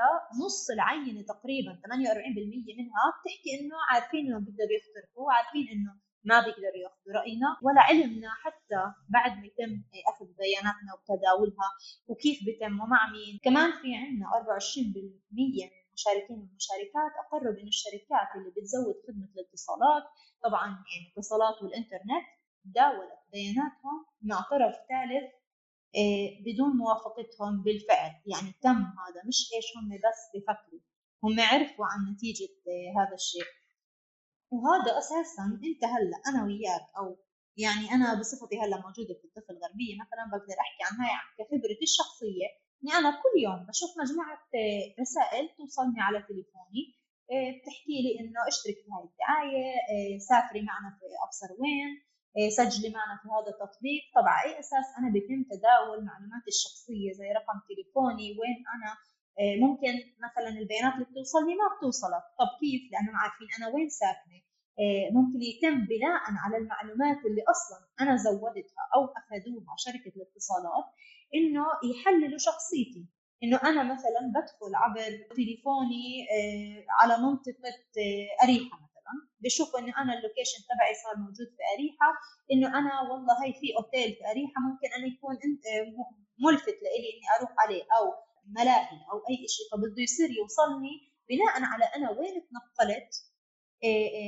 نص 0.46 0.70
العينة 0.70 1.22
تقريبا 1.22 1.72
48% 1.72 2.78
منها 2.80 3.04
بتحكي 3.16 3.50
إنه 3.60 3.76
عارفين 3.90 4.26
إنه 4.28 4.40
بيقدروا 4.40 4.78
يخترقوا 4.80 5.32
عارفين 5.34 5.68
إنه 5.74 5.92
ما 6.24 6.40
بيقدروا 6.46 6.82
ياخذوا 6.84 7.14
رأينا 7.20 7.50
ولا 7.66 7.82
علمنا 7.82 8.30
حتى 8.44 8.82
بعد 9.10 9.32
ما 9.40 9.46
يتم 9.46 9.74
أخذ 10.12 10.26
بياناتنا 10.40 10.92
وتداولها 10.96 11.70
وكيف 12.08 12.38
بيتم 12.46 12.80
ومع 12.82 13.02
مين. 13.12 13.40
كمان 13.44 13.72
في 13.72 13.96
عندنا 13.96 14.26
24% 14.26 14.38
من 15.32 15.46
المشاركين 15.96 16.38
والمشاركات 16.40 17.12
أقروا 17.24 17.54
بأن 17.56 17.68
الشركات 17.68 18.30
اللي 18.36 18.50
بتزود 18.56 18.96
خدمة 19.08 19.28
الاتصالات 19.36 20.04
طبعا 20.44 20.68
يعني 20.68 21.06
الاتصالات 21.08 21.56
والإنترنت 21.64 22.26
داولت 22.66 23.20
بياناتهم 23.32 23.98
مع 24.22 24.38
طرف 24.52 24.76
ثالث 24.90 25.28
بدون 26.46 26.70
موافقتهم 26.78 27.64
بالفعل. 27.64 28.12
يعني 28.26 28.52
تم 28.62 28.78
هذا 28.78 29.22
مش 29.28 29.40
إيش 29.54 29.66
هم 29.78 29.90
بس 29.90 30.22
بفكروا 30.34 30.80
هم 31.24 31.40
عرفوا 31.40 31.86
عن 31.86 32.14
نتيجة 32.14 32.54
آه، 32.68 33.00
هذا 33.00 33.14
الشيء. 33.14 33.50
وهذا 34.52 34.98
أساسا 34.98 35.44
أنت 35.44 35.84
هلأ 35.84 36.18
أنا 36.28 36.44
وياك 36.46 36.88
أو 36.98 37.18
يعني 37.58 37.92
أنا 37.92 38.20
بصفتي 38.20 38.60
هلأ 38.60 38.78
موجودة 38.86 39.14
في 39.20 39.26
الضفة 39.28 39.52
الغربية 39.54 39.94
مثلا 40.04 40.24
بقدر 40.32 40.58
أحكي 40.66 40.82
عن 40.88 40.96
هاي 41.02 41.12
كخبرتي 41.38 41.84
الشخصية. 41.84 42.48
اني 42.84 42.94
أنا 42.94 43.12
كل 43.12 43.36
يوم 43.44 43.66
بشوف 43.70 43.92
مجموعة 44.02 44.40
آه، 44.56 45.02
رسائل 45.02 45.50
توصلني 45.58 46.02
على 46.02 46.20
تليفوني 46.22 46.84
بتحكي 47.32 47.98
لي 48.04 48.12
إنه 48.20 48.40
اشترك 48.48 48.76
في 48.84 48.90
هاي 48.94 49.04
الدعاية 49.10 49.66
آه، 49.92 50.18
سافري 50.30 50.62
معنا 50.70 50.90
في 51.00 51.06
أبصر 51.26 51.50
وين 51.62 51.92
سجلي 52.58 52.90
معنا 52.98 53.16
في 53.22 53.28
هذا 53.36 53.50
التطبيق. 53.54 54.02
طبعا 54.16 54.36
أي 54.46 54.60
أساس 54.60 54.88
أنا 55.00 55.10
بيتم 55.16 55.44
تداول 55.52 56.06
معلوماتي 56.10 56.48
الشخصية 56.56 57.12
زي 57.20 57.28
رقم 57.40 57.58
تليفوني 57.70 58.28
وين 58.40 58.58
أنا 58.76 58.90
ممكن 59.66 59.94
مثلا 60.26 60.50
البيانات 60.60 60.94
اللي 60.94 61.06
بتوصلني 61.12 61.56
ما 61.56 61.68
بتوصلك 61.78 62.24
طب 62.40 62.50
كيف؟ 62.60 62.82
لانهم 62.92 63.16
عارفين 63.16 63.48
أنا 63.58 63.68
وين 63.74 63.90
ساكنة. 63.90 64.40
ممكن 65.18 65.40
يتم 65.42 65.86
بناء 65.92 66.22
على 66.44 66.58
المعلومات 66.58 67.26
اللي 67.26 67.44
أصلا 67.54 67.80
أنا 68.02 68.16
زودتها 68.16 68.84
أو 68.96 69.02
أخذوها 69.20 69.76
شركة 69.78 70.12
الاتصالات 70.18 70.86
إنه 71.36 71.66
يحللوا 71.92 72.38
شخصيتي. 72.38 73.06
إنه 73.44 73.58
أنا 73.64 73.84
مثلا 73.94 74.22
بدخل 74.36 74.76
عبر 74.76 75.12
تليفوني 75.36 76.28
آه، 76.36 76.86
على 77.02 77.18
منطقة 77.18 77.76
آه، 77.98 78.44
اريحه 78.44 78.85
بشوفوا 79.46 79.80
إنه 79.80 79.94
أنا 80.02 80.12
اللوكيشن 80.18 80.60
تبعي 80.70 80.94
صار 81.04 81.16
موجود 81.26 81.50
في 81.56 81.64
أريحة 81.76 82.10
إنه 82.52 82.68
أنا 82.80 82.94
والله 83.10 83.36
هي 83.46 83.54
في 83.62 83.68
أوتيل 83.78 84.10
في 84.18 84.24
أريحة 84.32 84.58
ممكن 84.68 84.88
أنا 84.98 85.06
يكون 85.14 85.36
آه، 85.36 85.86
ملفت 86.46 86.78
لإلي 86.84 87.10
إني 87.14 87.28
أروح 87.38 87.52
عليه 87.64 87.84
أو 87.98 88.06
ملاهي 88.58 89.00
أو 89.12 89.18
أي 89.30 89.38
شيء 89.56 89.66
فبده 89.72 90.02
يصير 90.08 90.30
يوصلني 90.40 90.96
بناء 91.30 91.54
على 91.72 91.86
أنا 91.96 92.12
وين 92.12 92.36
تنقلت 92.50 93.12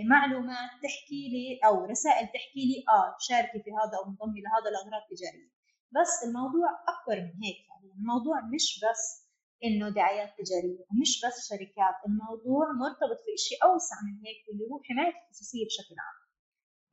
معلومات 0.10 0.70
تحكي 0.84 1.30
لي 1.34 1.60
أو 1.68 1.86
رسائل 1.86 2.26
تحكي 2.28 2.64
لي 2.70 2.84
آه 2.90 3.16
شاركي 3.20 3.60
في 3.64 3.72
هذا 3.80 3.98
أو 3.98 4.04
انضمي 4.10 4.42
لهذا 4.42 4.70
لاغراض 4.72 5.04
تجاريه 5.12 5.50
بس 5.92 6.24
الموضوع 6.28 6.70
أكبر 6.94 7.16
من 7.22 7.44
هيك 7.44 7.58
يعني 7.70 7.94
الموضوع 8.00 8.42
مش 8.54 8.80
بس 8.84 9.27
إنه 9.64 9.90
دعايات 9.90 10.30
تجارية 10.40 10.86
ومش 10.90 11.12
بس 11.26 11.50
شركات 11.50 11.98
الموضوع 12.08 12.66
مرتبط 12.72 13.20
في 13.26 13.38
شيء 13.38 13.58
أوسع 13.64 13.96
من 14.06 14.16
هيك 14.26 14.40
واللي 14.48 14.66
هو 14.72 14.82
حماية 14.84 15.14
الخصوصية 15.22 15.66
بشكل 15.66 15.96
عام. 16.06 16.18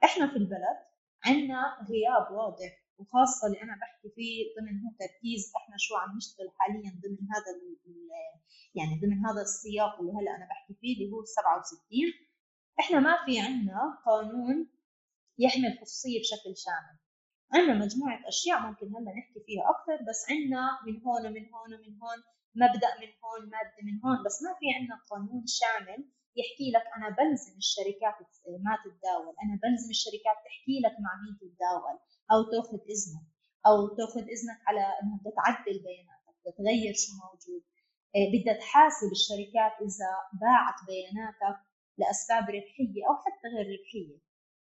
إحنا 0.05 0.27
في 0.33 0.37
البلد 0.37 0.79
عندنا 1.25 1.61
غياب 1.91 2.33
واضح 2.39 2.73
وخاصة 2.99 3.47
اللي 3.47 3.63
أنا 3.63 3.75
بحكي 3.81 4.09
فيه 4.17 4.37
ضمن 4.57 4.75
هو 4.83 4.91
تركيز 5.01 5.53
إحنا 5.57 5.77
شو 5.79 5.97
عم 5.97 6.17
نشتغل 6.17 6.51
حاليا 6.59 6.91
ضمن 7.03 7.23
هذا 7.35 7.51
يعني 8.75 9.01
ضمن 9.01 9.27
هذا 9.27 9.43
السياق 9.43 10.01
اللي 10.01 10.13
هلأ 10.13 10.37
أنا 10.37 10.47
بحكي 10.51 10.75
فيه 10.81 10.95
اللي 10.97 11.13
هو 11.13 11.25
67 11.25 11.79
إحنا 12.81 13.01
ما 13.01 13.15
في 13.27 13.41
عندنا 13.41 13.99
قانون 14.07 14.69
يحمي 15.39 15.69
الخصوصية 15.69 16.21
بشكل 16.21 16.57
شامل. 16.65 16.97
عندنا 17.55 17.85
مجموعة 17.85 18.29
أشياء 18.29 18.61
ممكن 18.61 18.87
هلأ 18.87 19.13
نحكي 19.19 19.41
فيها 19.47 19.63
أكثر 19.75 20.05
بس 20.09 20.21
عندنا 20.31 20.65
من 20.87 21.03
هون 21.03 21.27
ومن 21.27 21.45
هون 21.55 21.75
ومن 21.75 21.99
هون 22.03 22.19
مبدأ 22.63 22.91
من 23.01 23.11
هون 23.23 23.43
مادة 23.55 23.79
من 23.87 23.97
هون. 24.05 24.19
بس 24.27 24.37
ما 24.45 24.53
في 24.59 24.67
عندنا 24.77 24.97
قانون 25.11 25.45
شامل 25.59 26.01
يحكي 26.41 26.67
لك 26.75 26.87
أنا 26.97 27.09
بلزم 27.19 27.55
الشركات 27.65 28.17
ما 28.67 28.75
تتداول. 28.85 29.35
أنا 29.43 29.55
بلزم 29.65 29.91
الشركات 29.97 30.39
تحكي 30.47 30.77
لك 30.85 30.95
مع 31.05 31.13
مين 31.23 31.35
تتداول. 31.41 31.97
أو 32.33 32.39
تأخذ 32.53 32.81
إذنك. 32.95 33.27
أو 33.67 33.77
تأخذ 33.97 34.25
إذنك 34.35 34.61
على 34.69 34.85
إنها 35.01 35.17
بدها 35.21 35.33
تعدل 35.39 35.77
بياناتك 35.87 36.35
بدها 36.41 36.55
تغير 36.59 36.95
شو 37.03 37.11
موجود. 37.23 37.63
إيه، 38.15 38.27
بدها 38.35 38.55
تحاسب 38.63 39.11
الشركات 39.19 39.75
إذا 39.89 40.11
باعت 40.43 40.79
بياناتك 40.89 41.59
لأسباب 41.99 42.45
ربحية 42.57 43.01
أو 43.09 43.15
حتى 43.25 43.47
غير 43.55 43.67
ربحية. 43.75 44.19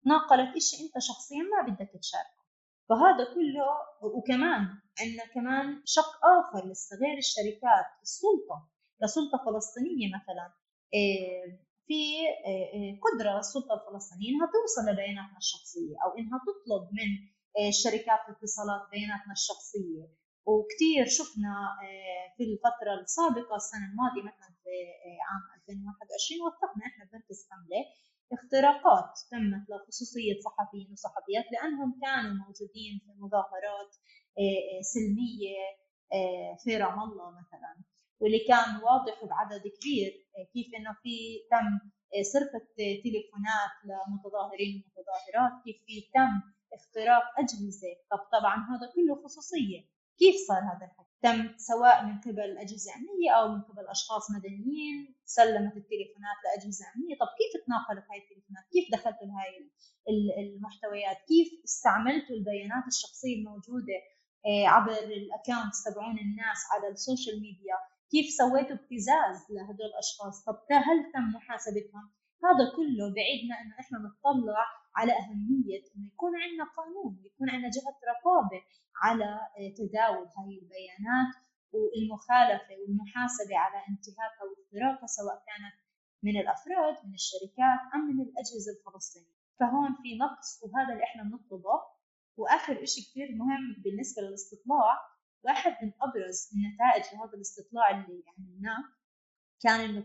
ناقلت 0.06 0.56
إشي 0.56 0.76
أنت 0.84 0.94
شخصيا 1.08 1.42
ما 1.52 1.60
بدك 1.68 1.90
تشاركه. 2.00 2.42
فهذا 2.88 3.24
كله 3.34 3.66
وكمان 4.02 4.81
عندنا 5.00 5.26
كمان 5.34 5.82
شق 5.84 6.12
آخر 6.38 6.70
لصغير 6.70 7.16
الشركات 7.18 7.88
السلطة. 8.02 8.68
كسلطة 9.02 9.38
فلسطينية 9.46 10.08
مثلا. 10.16 10.46
إيه، 10.94 11.60
في 11.86 12.00
إيه، 12.46 12.66
إيه، 12.74 13.00
قدرة 13.04 13.38
السلطة 13.38 13.74
الفلسطينية 13.74 14.28
إنها 14.30 14.48
توصل 14.56 14.82
لبياناتنا 14.90 15.38
الشخصية 15.44 15.96
أو 16.04 16.18
إنها 16.18 16.38
تطلب 16.48 16.82
من 16.98 17.10
شركات 17.82 18.20
الاتصالات 18.28 18.82
بياناتنا 18.92 19.32
الشخصية. 19.32 20.04
وكثير 20.46 21.04
شفنا 21.16 21.54
في 22.36 22.42
الفترة 22.44 22.92
السابقة 23.02 23.56
السنة 23.56 23.86
الماضية 23.90 24.22
مثلا 24.30 24.50
في 24.62 24.74
عام 25.28 25.42
2021 25.56 26.40
وثقنا 26.46 26.82
إحنا 26.86 27.04
بمركز 27.08 27.38
حملة 27.50 27.82
اختراقات 28.36 29.12
تمت 29.30 29.64
لخصوصية 29.70 30.34
صحفيين 30.46 30.88
وصحفيات 30.92 31.46
لأنهم 31.52 31.90
كانوا 32.04 32.32
موجودين 32.44 32.94
في 33.04 33.10
مظاهرات 33.24 33.92
آه، 34.38 34.78
آه، 34.78 34.82
سلمية 34.82 35.58
آه، 36.12 36.56
في 36.64 36.76
رام 36.76 36.98
الله 37.02 37.30
مثلا. 37.30 37.72
واللي 38.20 38.38
كان 38.38 38.76
واضح 38.82 39.24
بعدد 39.24 39.62
كبير 39.80 40.12
كيف 40.52 40.66
إنه 40.78 40.92
في 41.02 41.38
تم 41.50 41.90
سرقة 42.32 42.66
تليفونات 42.76 43.74
لمتظاهرين 43.84 44.74
ومتظاهرات 44.84 45.52
كيف 45.64 45.76
في 45.86 46.00
تم 46.14 46.32
اختراق 46.72 47.22
أجهزة. 47.38 47.92
طب 48.10 48.18
طبعا 48.32 48.56
هذا 48.70 48.86
كله 48.94 49.14
خصوصية. 49.24 49.80
كيف 50.18 50.36
صار 50.48 50.62
هذا 50.72 50.84
الحكي؟ 50.86 51.12
تم 51.22 51.58
سواء 51.58 52.04
من 52.06 52.20
قبل 52.20 52.58
أجهزة 52.58 52.90
أمنية 52.96 53.30
أو 53.38 53.48
من 53.48 53.62
قبل 53.62 53.84
أشخاص 53.88 54.30
مدنيين 54.30 55.14
سلمت 55.24 55.76
التليفونات 55.76 56.38
لأجهزة 56.44 56.84
أمنية. 56.96 57.14
طب 57.22 57.30
كيف 57.38 57.52
تناقلت 57.66 58.04
هاي 58.10 58.18
التليفونات؟ 58.22 58.64
كيف 58.72 58.86
دخلتوا 58.92 59.26
لهاي 59.26 59.52
المحتويات؟ 60.42 61.16
كيف 61.30 61.48
استعملتوا 61.64 62.36
البيانات 62.36 62.84
الشخصية 62.92 63.36
الموجودة؟ 63.38 63.98
آه، 63.98 64.11
عبر 64.46 64.92
ال 64.92 65.02
accounts 65.02 65.84
تبعون 65.84 66.18
الناس 66.18 66.60
على 66.72 66.88
ال 66.92 66.99
social 66.99 67.40
media. 67.40 67.76
كيف 68.10 68.26
سويتوا 68.40 68.76
ابتزاز 68.76 69.36
لهدول 69.50 69.86
الأشخاص؟ 69.92 70.44
طب 70.44 70.58
هل 70.70 71.12
تم 71.12 71.24
محاسبتهم؟ 71.36 72.06
هذا 72.46 72.64
كله 72.76 73.04
بعيدنا 73.16 73.54
إنه 73.60 73.74
إحنا 73.80 73.98
نطلع 73.98 74.66
على 74.98 75.12
أهمية 75.12 75.82
إنه 75.96 76.06
يكون 76.12 76.32
عندنا 76.42 76.64
قانون 76.76 77.12
يكون 77.28 77.50
عندنا 77.50 77.70
جهة 77.76 77.98
رقابة 78.12 78.60
على 79.04 79.28
آه، 79.58 79.70
تداول 79.78 80.26
هاي 80.36 80.52
البيانات 80.62 81.32
والمخالفة 81.72 82.72
والمحاسبة 82.80 83.54
على 83.64 83.78
انتهاكها 83.90 84.44
واختراقها 84.48 85.06
سواء 85.06 85.38
كانت 85.48 85.76
من 86.26 86.34
الأفراد 86.40 86.96
من 87.06 87.14
الشركات 87.14 87.80
أم 87.94 88.00
من 88.08 88.18
الأجهزة 88.26 88.70
الفلسطينية. 88.76 89.36
فهون 89.60 89.90
في 90.02 90.10
نقص 90.24 90.48
وهذا 90.62 90.92
اللي 90.92 91.04
إحنا 91.04 91.22
بنطلبه. 91.22 91.76
وآخر 92.36 92.82
إشي 92.82 93.00
كثير 93.10 93.28
مهم 93.32 93.82
بالنسبة 93.84 94.22
للاستطلاع 94.22 94.98
واحد 95.44 95.72
من 95.82 95.92
أبرز 96.02 96.50
النتائج 96.54 97.14
لهذا 97.14 97.34
الاستطلاع 97.34 97.90
اللي 97.90 98.22
عملناه 98.38 98.84
كان 99.62 99.80
إنه 99.80 100.00
69% 100.00 100.04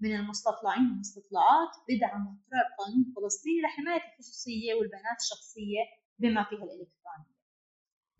من 0.00 0.14
المستطلعين 0.14 0.82
والمستطلعات 0.82 1.72
بدعموا 1.88 2.32
إقرار 2.32 2.64
قانون 2.78 3.04
فلسطيني 3.16 3.60
لحماية 3.62 4.00
الخصوصية 4.12 4.74
والبيانات 4.74 5.16
الشخصية 5.20 5.82
بما 6.18 6.44
فيها 6.44 6.64
الإلكترونية. 6.64 7.34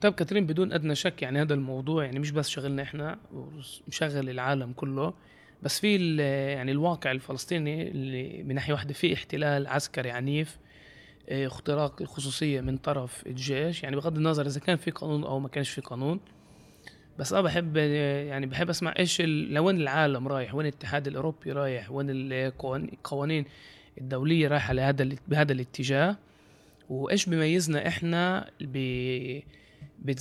طيب 0.01 0.15
كاترين 0.15 0.47
بدون 0.47 0.73
أدنى 0.73 0.95
شك 0.95 1.23
يعني 1.23 1.41
هذا 1.43 1.55
الموضوع 1.55 2.05
يعني 2.05 2.19
مش 2.19 2.31
بس 2.31 2.49
شغلنا 2.49 2.83
إحنا 2.83 3.21
مشغل 3.89 4.31
العالم 4.31 4.73
كله 4.73 5.15
بس 5.63 5.81
في 5.81 6.17
يعني 6.57 6.73
الواقع 6.73 7.11
الفلسطيني 7.11 7.89
اللي 7.91 8.43
من 8.43 8.55
ناحية 8.55 8.73
واحدة 8.73 8.95
في 8.95 9.15
احتلال 9.15 9.67
عسكري 9.67 10.11
عنيف 10.11 10.59
اختراق 11.29 12.03
الخصوصية 12.03 12.61
من 12.61 12.77
طرف 12.77 13.27
الجيش. 13.27 13.83
يعني 13.83 13.97
بغض 13.97 14.17
النظر 14.17 14.47
إذا 14.47 14.61
كان 14.61 14.77
في 14.77 14.91
قانون 14.91 15.25
أو 15.25 15.41
ما 15.41 15.49
كانش 15.49 15.71
في 15.71 15.81
قانون. 15.81 16.21
بس 17.19 17.33
أنا 17.33 17.43
بحب 17.43 17.77
يعني 17.77 18.47
بحب 18.47 18.71
أسمع 18.71 18.95
إيش 18.99 19.21
لوين 19.21 19.77
العالم 19.77 20.29
رايح؟ 20.29 20.55
وين 20.55 20.67
الاتحاد 20.67 21.07
الأوروبي 21.07 21.53
رايح؟ 21.53 21.91
وين 21.91 22.07
القوانين 22.11 23.45
الدولية 24.01 24.49
رايحة 24.49 24.73
لهذا 24.73 25.09
بهذا 25.29 25.53
الاتجاه؟ 25.53 26.17
وإيش 26.89 27.27
بيميزنا 27.27 27.89
إحنا 27.89 28.51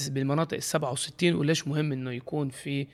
بالمناطق 0.10 0.54
ال 0.54 0.64
67 0.64 1.34
وليش 1.36 1.68
مهم 1.68 1.92
إنه 1.92 2.12
يكون 2.12 2.50
في 2.50 2.88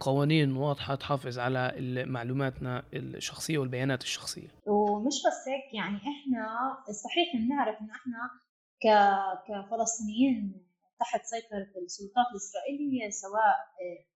قوانين 0.00 0.56
واضحة 0.56 0.94
تحافظ 0.94 1.38
على 1.38 1.72
معلوماتنا 2.06 2.82
الشخصية 2.94 3.58
والبيانات 3.58 4.02
الشخصية. 4.02 4.48
ومش 4.66 5.14
بس 5.26 5.48
هيك 5.48 5.74
يعني 5.74 5.96
إحنا 5.96 6.46
صحيح 7.04 7.28
بنعرف 7.36 7.80
انه 7.80 7.92
إحنا 7.92 8.30
كفلسطينيين 9.46 10.66
تحت 11.00 11.22
سيطرة 11.24 11.82
السلطات 11.84 12.26
الإسرائيلية 12.32 13.10
سواء 13.10 13.56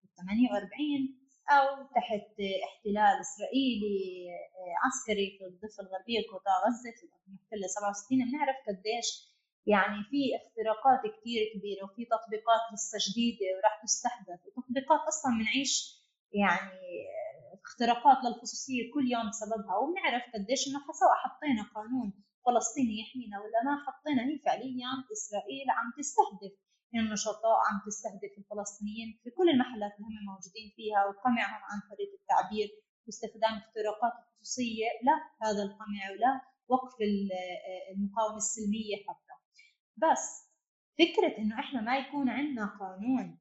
في 0.01 0.07
48 0.17 1.21
أو 1.57 1.67
تحت 1.95 2.35
احتلال 2.67 3.15
إسرائيلي 3.25 3.99
آه، 4.31 4.75
عسكري 4.83 5.27
في 5.37 5.43
الضفة 5.49 5.79
الغربية 5.83 6.19
لقطاع 6.19 6.55
غزة 6.65 6.91
في 6.97 7.03
المحتلة 7.27 7.67
67 7.67 8.19
بنعرف 8.27 8.57
قديش 8.67 9.07
يعني 9.73 9.99
في 10.09 10.21
اختراقات 10.39 11.01
كثير 11.15 11.41
كبيرة 11.53 11.81
وفي 11.85 12.01
تطبيقات 12.13 12.63
لسه 12.73 12.97
جديدة 13.07 13.45
وراح 13.57 13.75
تستحدث. 13.83 14.39
وتطبيقات 14.71 15.01
أصلا 15.07 15.31
بنعيش 15.39 15.73
يعني 16.33 16.81
اختراقات 17.65 18.17
للخصوصية 18.23 18.83
كل 18.93 19.05
يوم 19.11 19.29
بسببها 19.29 19.75
وبنعرف 19.77 20.23
قديش 20.33 20.61
إنه 20.67 20.79
سواء 21.01 21.15
حطينا 21.23 21.63
قانون 21.75 22.09
فلسطيني 22.45 22.93
يحمينا 23.01 23.37
ولا 23.43 23.59
ما 23.67 23.73
حطينا 23.85 24.21
هي 24.29 24.39
فعليا 24.45 24.91
إسرائيل 25.15 25.67
عم 25.77 25.87
تستهدف 25.97 26.53
النشطاء 26.95 27.57
عم 27.67 27.77
تستهدف 27.87 28.31
الفلسطينيين 28.41 29.09
في 29.23 29.29
كل 29.37 29.47
المحلات 29.53 29.91
اللي 29.95 30.07
هم 30.07 30.17
موجودين 30.31 30.67
فيها 30.75 30.99
وقمعهم 31.07 31.61
عن 31.69 31.79
حرية 31.87 32.13
التعبير 32.19 32.69
واستخدام 33.05 33.53
اختراقات 33.63 34.13
الخصوصية 34.19 34.87
لا 35.07 35.17
هذا 35.45 35.63
القمع 35.67 36.01
ولا 36.11 36.33
وقف 36.71 36.93
المقاومة 37.95 38.37
السلمية 38.45 38.97
حتى. 39.07 39.35
بس 40.03 40.25
فكرة 40.99 41.37
إنه 41.37 41.59
إحنا 41.59 41.81
ما 41.81 41.97
يكون 41.97 42.29
عندنا 42.29 42.65
قانون 42.79 43.40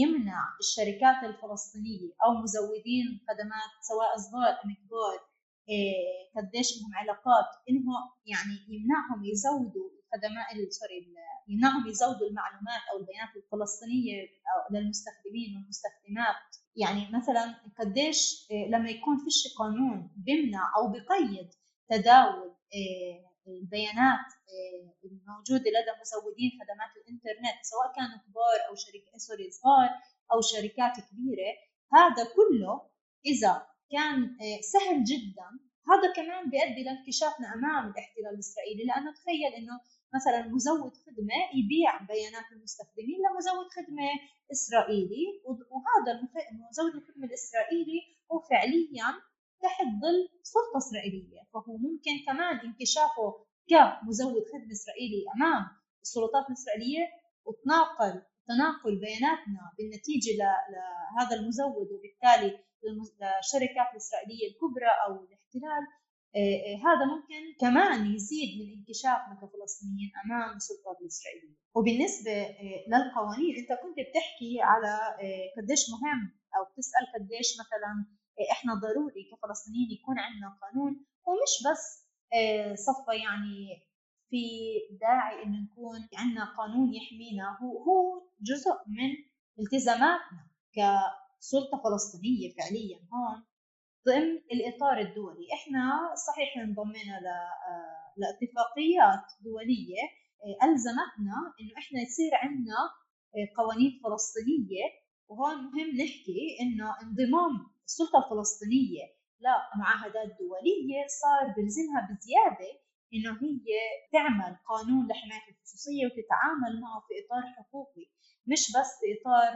يمنع 0.00 0.40
الشركات 0.60 1.24
الفلسطينية 1.24 2.10
أو 2.24 2.30
مزودين 2.42 3.06
خدمات 3.28 3.72
سواء 3.88 4.16
صغار 4.16 4.52
أم 4.64 4.74
كبار 4.80 5.18
آه، 5.74 6.18
قديش 6.36 6.68
لهم 6.76 6.94
علاقات 6.94 7.48
إنه 7.70 7.92
يعني 8.26 8.56
يمنعهم 8.68 9.24
يزودوا 9.24 9.88
الخدمات 9.98 10.72
سوري 10.72 11.14
يمنعهم 11.48 11.88
يزودوا 11.88 12.28
المعلومات 12.28 12.82
أو 12.92 12.98
البيانات 13.00 13.36
الفلسطينية 13.36 14.28
للمستخدمين 14.70 15.56
والمستخدمات. 15.56 16.36
يعني 16.76 17.10
مثلا 17.16 17.54
قديش 17.78 18.48
آه، 18.52 18.68
لما 18.70 18.90
يكون 18.90 19.16
فيش 19.24 19.54
قانون 19.58 20.10
بيمنع 20.16 20.72
أو 20.76 20.88
بقيد 20.92 21.48
تداول 21.90 22.48
آه، 22.48 23.27
البيانات 23.48 24.28
آه، 24.54 25.06
الموجودة 25.06 25.68
لدى 25.76 25.92
مزودين 26.00 26.50
خدمات 26.60 26.92
الإنترنت 27.00 27.58
سواء 27.70 27.88
كانوا 27.96 28.18
كبار 28.24 28.58
أو 28.68 28.74
شركات 28.74 29.20
سوري 29.20 29.50
صغار 29.50 29.90
أو 30.32 30.40
شركات 30.40 30.94
كبيرة 31.08 31.50
هذا 31.98 32.24
كله 32.36 32.74
إذا 33.26 33.66
كان 33.92 34.36
سهل 34.72 35.04
جدا 35.04 35.48
هذا 35.90 36.12
كمان 36.16 36.50
بيؤدي 36.50 36.82
لانكشافنا 36.84 37.46
أمام 37.54 37.90
الاحتلال 37.90 38.34
الإسرائيلي. 38.34 38.84
لأنه 38.84 39.12
تخيل 39.12 39.52
إنه 39.58 39.80
مثلا 40.14 40.48
مزود 40.54 40.92
خدمة 41.06 41.38
يبيع 41.58 41.90
بيانات 42.10 42.52
المستخدمين 42.52 43.18
لمزود 43.24 43.66
خدمة 43.76 44.08
إسرائيلي 44.52 45.26
وهذا 45.44 46.12
مزود 46.70 46.94
الخدمة 46.94 47.26
الإسرائيلي 47.26 48.00
هو 48.32 48.38
فعليا 48.50 49.08
تحت 49.62 49.86
ظل 50.02 50.18
سلطة 50.42 50.78
إسرائيلية 50.78 51.40
فهو 51.54 51.76
ممكن 51.76 52.14
كمان 52.26 52.56
انكشافه 52.66 53.28
كمزود 53.70 54.42
خدمة 54.52 54.72
إسرائيلي 54.72 55.24
أمام 55.36 55.62
السلطات 56.02 56.46
الإسرائيلية 56.48 57.04
وتناقل 57.46 58.22
تناقل 58.48 58.94
بياناتنا 59.04 59.62
بالنتيجة 59.78 60.32
لهذا 60.72 61.36
المزود 61.36 61.88
وبالتالي 61.92 62.50
للشركات 62.84 63.88
الإسرائيلية 63.92 64.46
الكبرى 64.50 64.92
أو 65.04 65.12
الاحتلال. 65.24 65.84
آه، 66.36 66.58
آه، 66.66 66.76
هذا 66.86 67.04
ممكن 67.14 67.42
كمان 67.60 68.14
يزيد 68.14 68.50
من 68.60 68.68
انكشافنا 68.78 69.34
كفلسطينيين 69.40 70.10
أمام 70.24 70.56
السلطات 70.56 70.96
الإسرائيلية. 71.02 71.56
وبالنسبة 71.76 72.32
آه، 72.32 72.80
للقوانين 72.90 73.54
أنت 73.60 73.70
كنت 73.82 73.98
بتحكي 74.06 74.52
على 74.70 74.92
قديش 75.56 75.82
مهم 75.94 76.22
أو 76.56 76.62
بتسأل 76.70 77.04
قديش 77.14 77.48
مثلا 77.62 77.92
إحنا 78.52 78.74
ضروري 78.74 79.22
كفلسطينيين 79.32 79.90
يكون 79.90 80.18
عندنا 80.18 80.58
قانون 80.62 80.92
ومش 81.26 81.52
بس 81.66 82.08
صفى 82.86 83.16
يعني 83.24 83.88
في 84.30 84.44
داعي 85.00 85.42
إنه 85.42 85.58
نكون 85.62 86.08
عندنا 86.14 86.44
قانون 86.58 86.94
يحمينا 86.94 87.58
هو 87.62 87.82
هو 87.82 88.28
جزء 88.40 88.76
من 88.88 89.10
التزاماتنا 89.60 90.42
كسلطة 90.72 91.82
فلسطينية 91.84 92.54
فعليا 92.54 92.98
هون 93.12 93.44
ضمن 94.06 94.36
الإطار 94.52 94.98
الدولي. 94.98 95.46
إحنا 95.54 96.14
صحيح 96.26 96.56
انضمينا 96.58 97.16
آه، 97.16 98.12
لاتفاقيات 98.16 99.26
دولية 99.44 100.02
آه، 100.44 100.66
ألزمتنا 100.66 101.38
إنه 101.60 101.72
إحنا 101.78 102.00
يصير 102.00 102.30
عندنا 102.34 102.80
آه، 103.36 103.48
قوانين 103.58 104.00
فلسطينية 104.04 104.84
وهون 105.28 105.56
مهم 105.56 105.90
نحكي 106.02 106.40
إنه 106.60 106.94
انضمام 107.02 107.52
السلطة 107.86 108.18
الفلسطينية 108.24 109.04
لمعاهدات 109.40 110.28
دولية 110.40 111.00
صار 111.22 111.44
بلزمها 111.56 112.00
بزيادة 112.10 112.70
إنه 113.14 113.32
هي 113.42 113.66
تعمل 114.12 114.56
قانون 114.70 115.08
لحماية 115.08 115.46
الخصوصية 115.52 116.06
وتتعامل 116.06 116.80
معه 116.80 117.00
في 117.08 117.14
إطار 117.24 117.42
حقوقي 117.56 118.06
مش 118.46 118.62
بس 118.76 118.90
في 119.00 119.06
اطار 119.20 119.52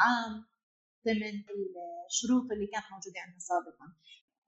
عام 0.00 0.44
ضمن 1.06 1.34
الشروط 2.08 2.52
اللي 2.52 2.66
كانت 2.66 2.84
موجودة 2.92 3.20
عندنا 3.24 3.38
سابقا. 3.38 3.86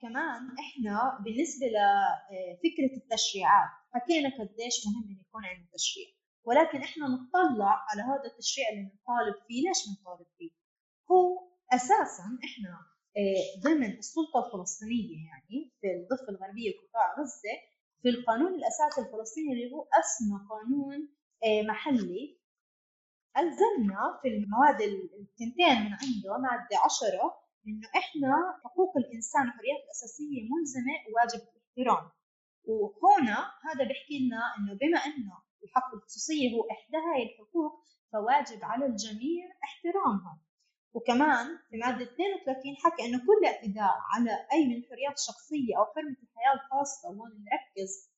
كمان 0.02 0.42
إحنا 0.64 1.18
بالنسبة 1.24 1.66
لفكره 1.66 2.92
التشريعات 3.02 3.70
حكينا 3.94 4.28
قديش 4.38 4.76
مهم 4.86 5.04
إنه 5.10 5.20
يكون 5.28 5.44
عندنا 5.44 5.68
تشريع 5.74 6.06
ولكن 6.44 6.78
إحنا 6.88 7.06
نطلع 7.08 7.72
على 7.88 8.02
هذا 8.02 8.26
التشريع 8.32 8.66
اللي 8.72 8.82
بنطالب 8.82 9.36
فيه. 9.48 9.68
ليش 9.68 9.78
بنطالب 9.88 10.26
فيه؟ 10.38 10.50
هو 11.10 11.48
أساسا 11.72 12.24
إحنا 12.44 12.86
آه، 13.16 13.60
ضمن 13.64 13.98
السلطة 13.98 14.46
الفلسطينية 14.46 15.16
يعني 15.26 15.72
في 15.80 15.86
الضفة 15.86 16.28
الغربية 16.28 16.70
وقطاع 16.74 17.20
غزة 17.20 17.54
في 18.02 18.08
القانون 18.08 18.54
الاساسي 18.54 19.00
الفلسطيني 19.00 19.52
اللي 19.52 19.72
هو 19.72 19.82
أسمى 20.00 20.38
قانون 20.50 21.08
آه، 21.44 21.62
محلي. 21.62 22.38
ألزمنا 23.38 24.18
في 24.22 24.28
المواد 24.28 24.80
التنتين 25.20 25.78
من 25.84 25.92
عنده 26.02 26.38
مادة 26.38 26.76
عشرة 26.84 27.26
إنه 27.66 27.88
إحنا 27.96 28.60
حقوق 28.64 28.96
الإنسان 28.96 29.42
والحريات 29.42 29.80
الأساسية 29.84 30.40
ملزمة 30.52 30.94
وواجب 31.08 31.40
الاحترام. 31.48 32.10
وهنا 32.64 33.38
هذا 33.64 33.84
بيحكي 33.84 34.18
لنا 34.26 34.40
إنه 34.58 34.78
بما 34.80 34.98
إنه 34.98 35.32
الحق 35.64 35.94
الخصوصية 35.94 36.54
هو 36.54 36.62
إحدى 36.70 36.96
هاي 36.96 37.22
الحقوق 37.22 37.72
فواجب 38.12 38.64
على 38.64 38.86
الجميع 38.86 39.44
احترامها. 39.64 40.40
وكمان 40.96 41.46
في 41.70 41.76
مادة 41.76 42.04
32 42.04 42.76
حكى 42.76 43.02
إنه 43.06 43.18
كل 43.18 43.46
اعتداء 43.46 43.94
على 44.12 44.46
أي 44.52 44.66
من 44.68 44.76
الحريات 44.76 45.18
الشخصية 45.18 45.78
أو 45.78 45.85
حرمة 45.85 46.16
الحياة 46.22 46.54
الخاصة 46.54 47.09
وهون 47.09 47.30
نركز 47.48 48.11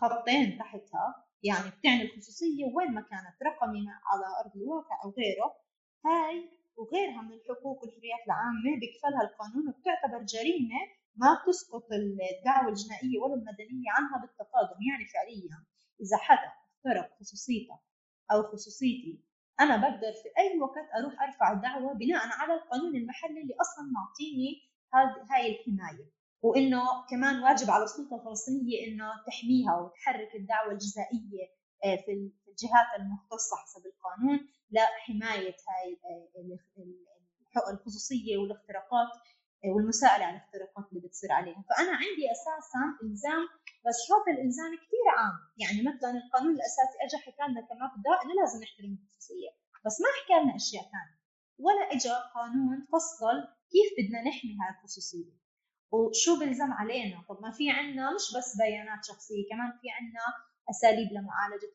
خطين 0.00 0.58
تحتها 0.58 1.24
يعني 1.42 1.70
بتعني 1.70 2.02
الخصوصية 2.02 2.64
وين 2.74 2.94
ما 2.94 3.00
كانت 3.00 3.36
رقمي 3.42 3.86
على 4.10 4.26
أرض 4.44 4.56
الواقع 4.56 4.96
أو 5.04 5.10
غيره 5.10 5.48
هاي 6.06 6.50
وغيرها 6.76 7.22
من 7.22 7.32
الحقوق 7.32 7.82
والحريات 7.82 8.22
العامة 8.26 8.70
بكفلها 8.80 9.22
القانون 9.22 9.68
وبتعتبر 9.68 10.22
جريمة 10.22 10.80
ما 11.16 11.42
تسقط 11.46 11.86
الدعوة 11.92 12.68
الجنائية 12.68 13.18
ولا 13.18 13.34
المدنية 13.34 13.90
عنها 13.96 14.16
بالتقادم 14.22 14.78
يعني 14.88 15.04
فعليا 15.12 15.64
إذا 16.00 16.16
حدا 16.16 16.52
اخترق 16.76 17.16
خصوصيتك 17.20 17.80
أو 18.32 18.42
خصوصيتي 18.42 19.25
أنا 19.60 19.76
بقدر 19.76 20.12
في 20.12 20.28
أي 20.38 20.60
وقت 20.60 20.88
أروح 20.98 21.22
أرفع 21.22 21.52
دعوة 21.52 21.94
بناء 21.94 22.28
على 22.28 22.54
القانون 22.54 22.96
المحلي 22.96 23.40
اللي 23.42 23.54
أصلا 23.60 23.84
معطيني 23.92 24.62
هاي 25.30 25.50
الحماية. 25.52 26.10
وإنه 26.42 26.82
كمان 27.10 27.42
واجب 27.42 27.70
على 27.70 27.84
السلطة 27.84 28.16
الفلسطينية 28.16 28.86
إنه 28.86 29.10
تحميها 29.26 29.76
وتحرك 29.76 30.34
الدعوة 30.34 30.72
الجزائية 30.72 31.46
آه، 31.84 31.96
في 31.96 32.12
الجهات 32.48 33.00
المختصة 33.00 33.56
حسب 33.56 33.82
القانون 33.86 34.48
لحماية 34.70 35.56
هاي 35.68 36.00
آه، 36.04 37.70
الخصوصية 37.72 38.36
والاختراقات 38.36 39.08
آه، 39.64 39.72
والمساءلة 39.74 40.24
على 40.24 40.36
الاختراقات 40.36 40.84
اللي 40.90 41.00
بتصير 41.08 41.32
عليهم. 41.32 41.62
فأنا 41.68 41.92
عندي 42.02 42.24
أساسا 42.36 42.82
إلزام 43.02 43.42
بس 43.86 43.98
هذا 44.12 44.30
الإلزام 44.34 44.70
كثير 44.82 45.06
عام. 45.18 45.36
يعني 45.62 45.78
مثلا 45.88 46.10
القانون 46.22 46.54
الأساسي 46.58 46.96
أجى 47.04 47.18
حكى 47.24 47.44
لنا 47.50 47.60
كمبدأ 47.68 48.14
إنه 48.22 48.34
لازم 48.40 48.58
نحترم 48.64 48.92
الخصوصية. 48.98 49.50
بس 49.86 49.96
ما 50.02 50.08
حكى 50.16 50.36
لنا 50.44 50.56
أشياء 50.56 50.82
ثانية. 50.82 51.16
ولا 51.64 51.84
اجى 51.94 52.14
قانون 52.34 52.78
فصل 52.92 53.36
كيف 53.72 53.88
بدنا 53.98 54.20
نحمي 54.28 54.52
هاي 54.60 54.70
الخصوصية. 54.76 55.32
وشو 55.92 56.32
بلزم 56.40 56.72
علينا؟ 56.80 57.24
طب 57.28 57.38
ما 57.42 57.50
في 57.50 57.70
عنا 57.70 58.14
مش 58.14 58.26
بس 58.36 58.56
بيانات 58.56 59.04
شخصية 59.04 59.44
كمان 59.50 59.70
في 59.80 59.86
عنا 59.96 60.24
أساليب 60.70 61.08
لمعالجة 61.12 61.70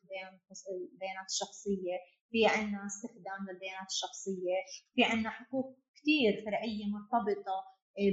البيانات 0.92 1.28
الشخصية 1.30 1.96
في 2.30 2.46
عنا 2.46 2.86
استخدام 2.86 3.40
للبيانات 3.48 3.90
الشخصية. 3.90 4.56
في 4.94 5.04
عنا 5.04 5.30
حقوق 5.30 5.78
كثير 6.02 6.44
فرعية 6.44 6.84
مرتبطة 6.94 7.58
آه، 7.98 8.12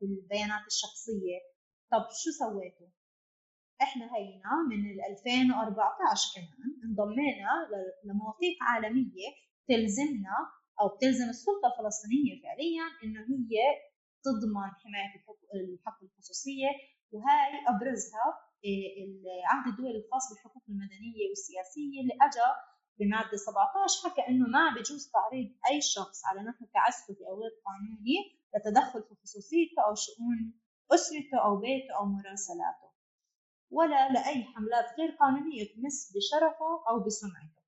بالبيانات 0.00 0.66
الشخصية 0.66 1.38
طب 1.92 2.04
شو 2.20 2.30
سويتوا؟ 2.30 2.86
إحنا 3.82 4.04
هينا 4.16 4.52
من 4.70 4.80
2014 5.10 6.30
كمان 6.34 6.70
انضمينا 6.84 7.50
لمواثيق 8.04 8.56
عالمية 8.62 9.28
تلزمنا 9.68 10.36
أو 10.80 10.96
بتلزم 10.96 11.28
السلطة 11.28 11.66
الفلسطينية 11.72 12.34
فعليا 12.42 12.84
إنه 13.04 13.20
هي 13.20 13.56
تضمن 14.24 14.70
حماية 14.82 15.12
الحق 15.54 15.98
الخصوصية 16.02 16.70
وهاي 17.12 17.52
أبرزها 17.72 18.26
آه، 18.68 18.88
العهد 19.04 19.66
الدولي 19.72 19.98
الخاص 19.98 20.24
بالحقوق 20.30 20.64
المدنية 20.68 21.28
والسياسية 21.28 22.00
اللي 22.02 22.14
اجى 22.26 22.48
بمادة 22.98 23.36
17 23.36 24.10
حكى 24.10 24.28
إنه 24.28 24.46
ما 24.48 24.74
بجوز 24.74 25.10
تعريض 25.10 25.48
أي 25.70 25.80
شخص 25.80 26.26
على 26.26 26.40
نحو 26.42 26.64
تعسفي 26.74 27.26
أو 27.28 27.42
غير 27.42 27.50
قانوني 27.66 28.16
لتدخل 28.54 29.02
في 29.02 29.14
خصوصيته 29.22 29.82
أو 29.86 29.94
شؤون 29.94 30.60
أسرته 30.94 31.44
أو 31.44 31.56
بيته 31.56 31.94
أو 31.98 32.04
مراسلاته 32.04 32.92
ولا 33.72 34.08
لأي 34.08 34.44
حملات 34.44 34.86
غير 34.98 35.10
قانونية 35.20 35.64
تمس 35.64 36.12
بشرفه 36.16 36.84
أو 36.88 37.04
بسمعته. 37.06 37.62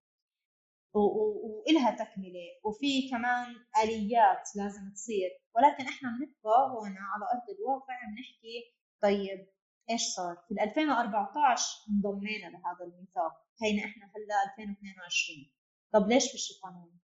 وإلها 0.94 1.90
تكملة. 1.90 2.46
وفي 2.64 3.10
كمان 3.10 3.46
آليات 3.84 4.48
لازم 4.56 4.90
تصير. 4.94 5.30
ولكن 5.56 5.84
إحنا 5.88 6.08
بنبقى 6.08 6.70
هون 6.70 6.96
على 6.98 7.24
أرض 7.34 7.56
الواقع 7.58 7.94
بنحكي 8.08 8.74
طيب 9.02 9.48
إيش 9.90 10.02
صار؟ 10.16 10.36
في 10.48 10.54
2014 10.64 11.86
انضمينا 11.90 12.46
لهذا 12.46 12.84
الميثاق. 12.84 13.43
هينا 13.62 13.84
إحنا 13.84 14.04
هلأ 14.04 14.52
2022 14.58 15.50
طب 15.92 16.08
ليش 16.08 16.32
فيش 16.32 16.60
قانون؟ 16.62 17.00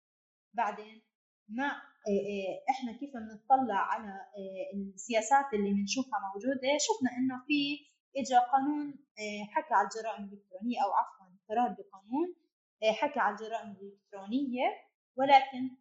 بعدين 0.54 1.02
إيه، 2.08 2.64
إحنا 2.70 2.92
كيف 2.92 3.10
بنطلع 3.14 3.74
على 3.74 4.20
السياسات 4.74 5.44
اللي 5.54 5.70
بنشوفها 5.72 6.18
موجودة 6.20 6.68
شفنا 6.86 7.10
إنه 7.18 7.44
في 7.46 7.78
اجى 8.16 8.36
قانون 8.52 8.94
حكى 9.52 9.74
على 9.74 9.88
الجرائم 9.88 10.24
الإلكترونية 10.24 10.78
أو 10.84 10.92
عفوا 10.92 11.26
قرار 11.48 11.68
بقانون 11.68 12.36
حكى 13.00 13.20
على 13.20 13.34
الجرائم 13.36 13.70
الإلكترونية 13.70 14.66
ولكن 15.16 15.76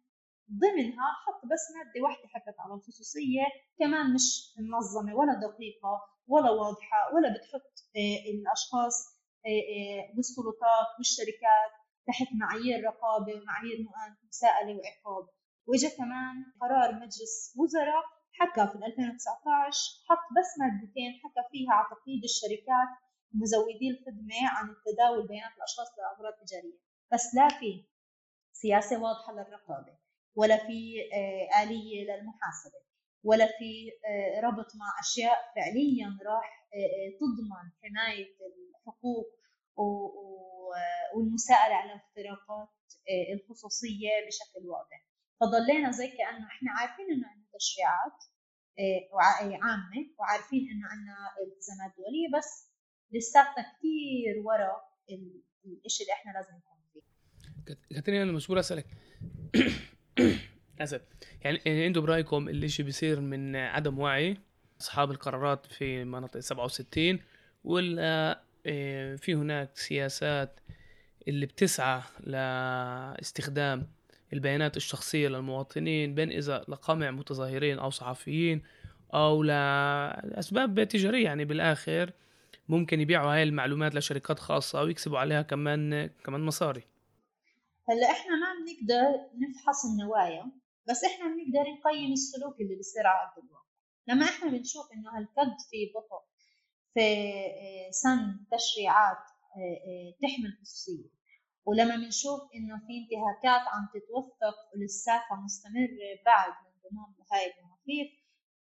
ضمنها 0.52 1.06
حط 1.26 1.40
بس 1.52 1.64
مادة 1.76 2.02
واحدة 2.02 2.28
حكت 2.28 2.54
على 2.58 2.74
الخصوصية 2.74 3.42
كمان 3.78 4.14
مش 4.14 4.54
منظمة 4.58 5.14
ولا 5.14 5.34
دقيقة 5.34 6.00
ولا 6.26 6.50
واضحة 6.50 7.14
ولا 7.14 7.28
بتحط 7.38 7.72
الأشخاص 8.34 9.13
والسلطات 10.16 10.88
والشركات 10.98 11.72
تحت 12.06 12.28
معايير 12.40 12.84
رقابة 12.84 13.32
ومعايير 13.34 13.78
مساءلة 14.28 14.72
وعقاب. 14.78 15.28
وإجا 15.66 15.88
كمان 15.88 16.34
قرار 16.60 16.94
مجلس 16.94 17.54
وزراء 17.58 18.04
حكى 18.32 18.66
في 18.72 18.86
2019 18.86 20.04
حط 20.08 20.24
بس 20.36 20.50
مادتين 20.60 21.12
حكى 21.22 21.42
فيها 21.52 21.72
على 21.72 21.86
تقييد 21.90 22.24
الشركات 22.24 22.90
ومزودي 23.34 23.90
الخدمة 23.90 24.40
عن 24.56 24.66
التداول 24.70 25.26
بيانات 25.28 25.56
الأشخاص 25.56 25.88
لأغراض 25.98 26.34
تجارية. 26.46 26.78
بس 27.12 27.34
لا 27.34 27.48
في 27.48 27.84
سياسة 28.52 29.02
واضحة 29.02 29.32
للرقابة 29.32 29.98
ولا 30.36 30.56
في 30.56 30.80
آه، 31.14 31.62
آلية 31.62 32.00
للمحاسبة. 32.04 32.78
ولا 33.24 33.46
في 33.46 33.90
آه، 34.06 34.40
ربط 34.40 34.76
مع 34.76 34.86
أشياء 35.00 35.52
فعليا 35.56 36.18
راح 36.26 36.68
آه، 36.74 37.16
تضمن 37.20 37.66
حماية 37.82 38.36
الحقوق 38.70 39.26
والمساءلة 41.14 41.74
على 41.74 41.94
اختراقات 41.94 42.68
الخصوصية 43.34 44.10
بشكل 44.26 44.66
واضح. 44.68 45.06
فضلينا 45.40 45.90
زي 45.90 46.08
كأنه 46.08 46.46
إحنا 46.46 46.70
عارفين 46.72 47.06
إنه 47.12 47.28
عندنا 47.28 47.48
تشريعات 47.58 48.24
آه، 48.78 49.16
آه، 49.16 49.58
عامة 49.62 50.10
وعارفين 50.18 50.70
إنه 50.70 50.88
عندنا 50.88 51.16
التزامات 51.46 51.92
دولية 51.96 52.38
بس 52.38 52.70
لساتنا 53.12 53.72
كثير 53.78 54.42
ورا 54.44 54.80
الشيء 55.86 56.06
اللي 56.06 56.12
إحنا 56.12 56.32
لازم 56.32 56.52
نكون 56.56 56.78
فيه. 56.92 57.94
كاترين 57.96 58.22
أنا 58.22 58.32
مشغول 58.32 58.58
أسألك. 58.58 58.86
اسف 60.80 61.00
يعني, 61.42 61.86
أنتم 61.86 62.00
برايكم 62.00 62.48
الشيء 62.48 62.84
بيصير 62.84 63.20
من 63.20 63.56
عدم 63.56 63.98
وعي 63.98 64.36
أصحاب 64.80 65.10
القرارات 65.10 65.66
في 65.66 66.04
مناطق 66.04 66.40
67 66.40 67.20
ولا 67.64 68.40
آه، 68.66 69.16
في 69.16 69.34
هناك 69.34 69.76
سياسات 69.76 70.60
اللي 71.28 71.46
بتسعى 71.46 72.02
لاستخدام 72.20 73.86
البيانات 74.32 74.76
الشخصية 74.76 75.28
للمواطنين 75.28 76.14
بين 76.14 76.30
إذا 76.30 76.64
لقمع 76.68 77.10
متظاهرين 77.10 77.78
أو 77.78 77.90
صحفيين 77.90 78.62
أو 79.14 79.42
لأسباب 79.42 80.88
تجارية. 80.88 81.24
يعني 81.24 81.44
بالآخر 81.44 82.12
ممكن 82.68 83.00
يبيعوا 83.00 83.32
هاي 83.34 83.42
المعلومات 83.42 83.94
لشركات 83.94 84.38
خاصة 84.38 84.82
ويكسبوا 84.82 85.18
عليها 85.18 85.42
كمان 85.42 86.10
كمان 86.24 86.40
مصاري. 86.40 86.82
هلأ 87.88 88.10
إحنا 88.10 88.32
ما 88.36 88.46
بنقدر 88.58 89.20
نفحص 89.48 89.84
النوايا. 89.84 90.63
بس 90.88 91.04
إحنا 91.04 91.24
بنقدر 91.26 91.70
نقيم 91.70 92.12
السلوك 92.12 92.60
اللي 92.60 92.74
بيصير 92.76 93.06
على 93.06 93.28
أرض 93.28 93.44
الواقع. 93.44 93.64
لما 94.08 94.24
إحنا 94.24 94.50
بنشوف 94.50 94.92
إنه 94.92 95.18
هالقد 95.18 95.56
في 95.70 95.92
بطء 95.94 96.24
في 96.94 97.00
آه، 97.00 97.90
سن 97.90 98.46
تشريعات 98.52 99.16
آه، 99.56 99.78
آه، 99.86 100.14
تحمل 100.22 100.58
خصوصية 100.60 101.14
ولما 101.66 101.96
بنشوف 101.96 102.40
إنه 102.54 102.78
في 102.86 102.92
انتهاكات 103.00 103.68
عم 103.68 103.88
تتوثق 103.94 104.56
ولساتها 104.74 105.36
مستمرة 105.44 106.10
بعد 106.26 106.52
الانضمام 106.62 107.14
لهاي 107.18 107.52
المواثيق 107.58 108.10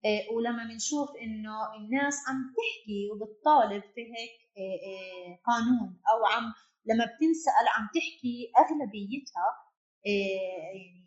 آه، 0.04 0.34
ولما 0.34 0.64
بنشوف 0.64 1.08
إنه 1.22 1.74
الناس 1.76 2.14
عم 2.28 2.54
تحكي 2.58 3.10
وبتطالب 3.12 3.82
في 3.94 4.00
هيك 4.00 4.38
قانون 5.46 6.00
أو 6.12 6.26
عم 6.26 6.52
لما 6.86 7.04
بتنسأل 7.04 7.66
عم 7.76 7.86
تحكي 7.94 8.52
أغلبيتها 8.58 9.48
يعني 10.04 10.97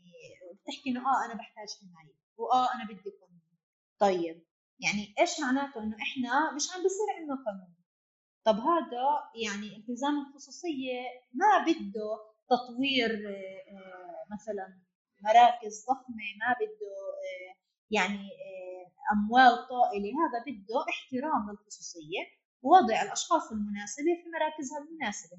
بتحكي 0.63 0.89
إنه 0.89 0.99
آه 0.99 1.25
أنا 1.25 1.33
بحتاج 1.33 1.67
حماية 1.79 2.15
وآه 2.37 2.73
أنا 2.75 2.83
بدي 2.83 3.09
قانون. 3.09 3.41
طيب 3.99 4.45
يعني 4.79 5.15
إيش 5.19 5.39
معناته 5.39 5.83
إنه 5.83 5.97
إحنا 6.01 6.51
مش 6.55 6.71
عم 6.71 6.83
بصير 6.83 7.07
عندنا 7.17 7.35
قانون؟ 7.45 7.75
طب 8.45 8.55
هذا 8.55 9.05
يعني 9.35 9.77
التزام 9.77 10.19
الخصوصية 10.19 11.01
ما 11.33 11.65
بده 11.65 12.31
تطوير 12.49 13.11
آه، 13.11 14.33
مثلا 14.33 14.79
مراكز 15.21 15.85
ضخمة 15.89 16.25
ما 16.39 16.55
بده 16.59 16.91
آه، 17.27 17.55
يعني 17.91 18.29
آه، 18.47 19.13
أموال 19.13 19.67
طائلة 19.67 20.09
هذا 20.21 20.39
بده 20.47 20.85
احترام 20.89 21.51
للخصوصية 21.51 22.21
ووضع 22.61 23.01
الأشخاص 23.01 23.51
المناسبة 23.51 24.11
في 24.23 24.29
مراكزها 24.29 24.79
المناسبة. 24.79 25.37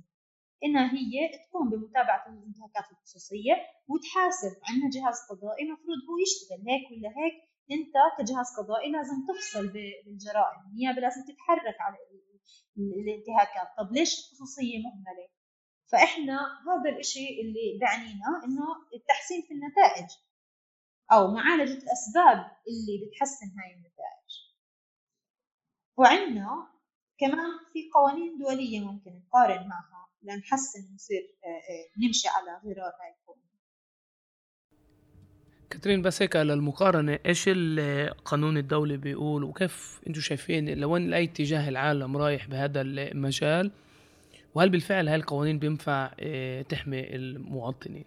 إنها 0.64 0.92
هي 0.92 1.14
تقوم 1.44 1.70
بمتابعة 1.70 2.25
الانتهاكات 2.29 2.92
الخصوصيه 2.92 3.55
وتحاسب 3.88 4.53
عندنا 4.68 4.90
جهاز 4.96 5.16
قضائي 5.31 5.62
المفروض 5.66 5.98
هو 6.09 6.16
يشتغل. 6.25 6.61
هيك 6.70 6.85
ولا 6.90 7.11
هيك؟ 7.18 7.37
أنت 7.77 7.94
كجهاز 8.18 8.48
قضائي 8.59 8.92
لازم 8.92 9.18
تفصل 9.29 9.64
بالجرائم. 9.72 10.61
النيابة 10.70 11.01
لازم 11.01 11.22
تتحرك 11.29 11.77
على 11.81 11.96
الانتهاكات. 12.77 13.68
طب 13.79 13.92
ليش 13.92 14.11
الخصوصيه 14.18 14.79
مهملة؟ 14.87 15.29
فإحنا 15.92 16.38
هذا 16.68 16.98
الشيء 16.98 17.40
اللي 17.42 17.79
بعنينا 17.81 18.31
إنه 18.44 18.66
التحسين 18.94 19.42
في 19.42 19.55
النتائج 19.55 20.11
أو 21.12 21.35
معالجة 21.35 21.79
الأسباب 21.85 22.38
اللي 22.68 22.94
بتحسن 23.07 23.46
هاي 23.59 23.70
النتائج. 23.75 24.31
وعندنا 25.96 26.72
كمان 27.18 27.51
في 27.72 27.90
قوانين 27.94 28.38
دولية 28.38 28.81
ممكن 28.81 29.11
نقارن 29.27 29.68
معها. 29.68 30.02
لنحسن 30.23 30.81
ونصير 30.91 31.23
آه، 31.45 31.49
آه، 31.49 32.07
نمشي 32.07 32.29
على 32.29 32.51
غرار 32.65 32.93
هاي 33.01 33.15
القوانين 33.21 33.53
كاترين 35.71 36.03
بس 36.03 36.23
هيك 36.23 36.37
للمقارنة 36.37 37.19
إيش 37.27 37.45
القانون 37.49 38.57
الدولي 38.57 38.97
بيقول؟ 38.97 39.45
وكيف 39.45 40.01
أنتم 40.07 40.21
شايفين 40.21 40.79
لوين 40.79 41.11
لأي 41.11 41.25
اتجاه 41.25 41.69
العالم 41.69 42.17
رايح 42.17 42.47
بهذا 42.47 42.81
المجال؟ 42.81 43.73
وهل 44.55 44.71
بالفعل 44.71 45.09
هاي 45.09 45.17
القوانين 45.17 45.59
بينفع 45.59 46.15
آه، 46.21 46.63
تحمي 46.63 47.15
المواطنين؟ 47.17 48.05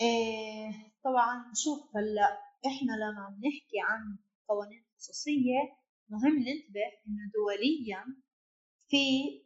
إيه 0.00 0.70
طبعا 1.04 1.52
شوف 1.54 1.96
هلأ 1.96 2.38
إحنا 2.66 2.92
لما 2.92 3.28
بنحكي 3.28 3.78
عن 3.88 4.18
قوانين 4.48 4.84
خصوصية 4.98 5.60
مهم 6.08 6.32
ننتبه 6.32 6.86
إنه 7.06 7.24
دوليا 7.34 8.04
في 8.88 8.96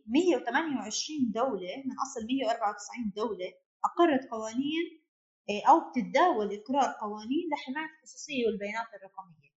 128 0.06 1.32
دولة 1.34 1.76
من 1.86 1.94
أصل 2.04 2.26
194 2.26 3.12
دولة 3.16 3.52
أقرت 3.84 4.30
قوانين 4.30 5.00
إيه، 5.48 5.62
أو 5.68 5.90
بتتداول 5.90 6.54
إقرار 6.54 6.94
قوانين 7.00 7.48
لحماية 7.52 7.90
الخصوصية 7.96 8.46
والبيانات 8.46 8.86
الرقمية. 8.94 9.50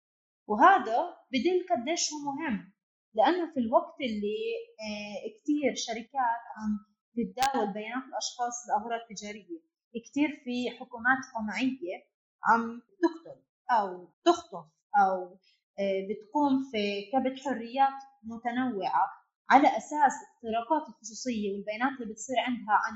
وهذا 0.47 1.17
بدل 1.33 1.67
قديش 1.71 2.13
هو 2.13 2.33
مهم 2.33 2.73
لأنه 3.15 3.55
في 3.55 3.61
الوقت 3.61 4.01
اللي 4.01 4.41
آه، 4.87 5.41
كتير 5.43 5.75
شركات 5.75 6.43
عم 6.57 6.79
تتداول 7.17 7.73
بيانات 7.73 8.05
الأشخاص 8.09 8.55
لأغراض 8.69 9.01
تجارية 9.11 9.61
كتير 10.05 10.29
في 10.45 10.71
حكومات 10.71 11.19
قمعية 11.35 11.97
عم 12.45 12.83
تقتل 13.03 13.41
أو 13.71 14.13
تخطف 14.25 14.67
أو 15.03 15.39
آه، 15.79 16.01
بتقوم 16.09 16.71
في 16.73 17.11
كبت 17.13 17.41
حريات 17.45 17.99
متنوعة. 18.23 19.20
على 19.51 19.69
أساس 19.69 20.13
اختراقات 20.29 20.89
الخصوصية 20.89 21.53
والبيانات 21.53 22.01
اللي 22.01 22.13
بتصير 22.13 22.37
عندها 22.39 22.75
عن 22.85 22.95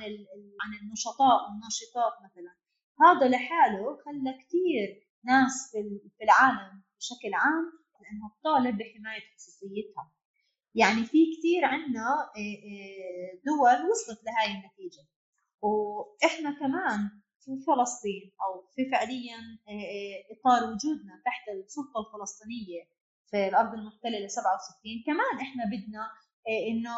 عن 0.62 0.71
النشطاء 0.83 1.38
والناشطات 1.45 2.12
مثلا. 2.25 2.53
هذا 3.05 3.29
لحاله 3.29 3.97
خلى 4.05 4.33
كتير 4.43 5.09
ناس 5.25 5.71
في 6.19 6.25
العالم 6.25 6.83
بشكل 6.99 7.35
عام 7.35 7.64
انها 8.12 8.37
تطالب 8.40 8.79
بحماية 8.79 9.21
خصوصيتها. 9.37 10.12
يعني 10.75 11.05
في 11.05 11.19
كثير 11.37 11.64
عندنا 11.64 12.09
آه، 12.37 12.57
آه، 12.71 13.40
دول 13.47 13.90
وصلت 13.90 14.21
لهي 14.25 14.53
النتيجة. 14.59 15.05
وإحنا 15.62 16.51
كمان 16.61 17.01
في 17.40 17.51
فلسطين 17.67 18.33
أو 18.45 18.67
في 18.75 18.90
فعليا 18.90 19.38
آه، 19.69 20.19
إطار 20.33 20.62
وجودنا 20.71 21.23
تحت 21.25 21.49
السلطة 21.49 22.01
الفلسطينية 22.01 22.83
في 23.31 23.49
الأرض 23.49 23.75
المحتلة 23.75 24.19
ل 24.19 24.31
67 24.31 25.03
كمان 25.07 25.35
إحنا 25.40 25.64
بدنا 25.64 26.03
إنه 26.48 26.96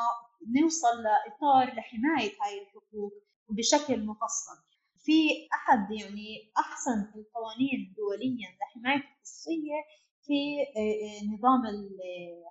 نوصل 0.61 1.03
لإطار 1.03 1.75
لحماية 1.75 2.31
هاي 2.43 2.63
الحقوق 2.63 3.13
بشكل 3.49 4.07
مفصل. 4.07 4.57
في 5.05 5.49
أحد 5.55 5.91
يعني 5.91 6.53
أحسن 6.59 7.01
القوانين 7.17 7.95
دوليا 7.97 8.49
لحماية 8.61 8.97
الخصوصية 8.97 9.79
في 10.23 10.63
آه، 10.77 10.81
آه، 10.81 11.25
نظام 11.35 11.63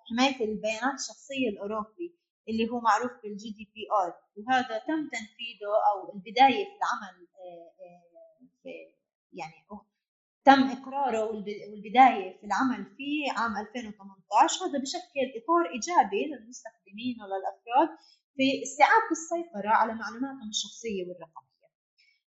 حماية 0.09 0.45
البيانات 0.45 0.99
الشخصية 0.99 1.49
الأوروبي 1.49 2.15
اللي 2.49 2.69
هو 2.69 2.79
معروف 2.79 3.11
بال 3.23 3.49
GDPR. 3.49 4.13
وهذا 4.37 4.77
تم 4.77 5.09
تنفيذه 5.09 5.71
أو 5.91 6.13
البداية 6.13 6.65
في 6.65 6.77
العمل 6.77 7.27
يعني 9.33 9.53
تم 10.45 10.63
إقراره 10.63 11.23
والبداية 11.23 12.37
في 12.39 12.45
العمل 12.45 12.85
في 12.97 13.29
عام 13.37 13.57
2018 13.57 14.65
هذا 14.65 14.79
بشكل 14.79 15.25
إطار 15.35 15.73
إيجابي 15.73 16.25
للمستخدمين 16.95 17.15
وللأفراد 17.21 17.97
في 18.35 18.63
استيعاب 18.63 19.07
السيطرة 19.11 19.69
على 19.69 19.93
معلوماتهم 19.93 20.49
الشخصية 20.49 21.03
والرقمية 21.07 21.67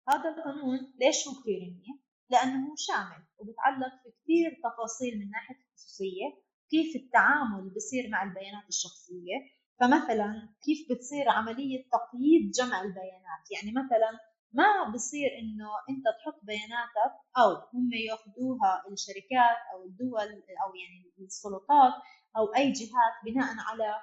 هذا 0.09 0.29
القانون 0.29 0.79
ليش 1.01 1.27
هو 1.27 1.33
كثير 1.41 1.59
منيح؟ 1.61 1.97
لأنه 2.29 2.73
شامل 2.77 3.21
وبتعلق 3.37 3.93
في 4.03 4.09
كثير 4.21 4.49
تفاصيل 4.63 5.19
من 5.19 5.29
ناحية 5.29 5.55
الخصوصية 5.55 6.27
كيف 6.69 6.95
التعامل 6.95 7.69
بصير 7.75 8.09
مع 8.09 8.23
البيانات 8.23 8.67
الشخصية 8.69 9.37
فمثلا 9.79 10.49
كيف 10.63 10.79
بتصير 10.91 11.29
عملية 11.29 11.85
تقييد 11.95 12.51
جمع 12.51 12.81
البيانات 12.81 13.43
يعني 13.51 13.71
مثلا 13.71 14.11
ما 14.53 14.91
بصير 14.93 15.29
إنه 15.39 15.69
أنت 15.89 16.05
تحط 16.17 16.39
بياناتك 16.43 17.13
أو 17.37 17.51
هم 17.73 17.89
يأخذوها 17.93 18.83
الشركات 18.91 19.59
أو 19.73 19.85
الدول 19.85 20.29
أو 20.63 20.75
يعني 20.75 21.13
السلطات 21.19 21.93
أو 22.37 22.55
أي 22.55 22.71
جهات 22.71 23.15
بناء 23.25 23.55
على 23.67 23.95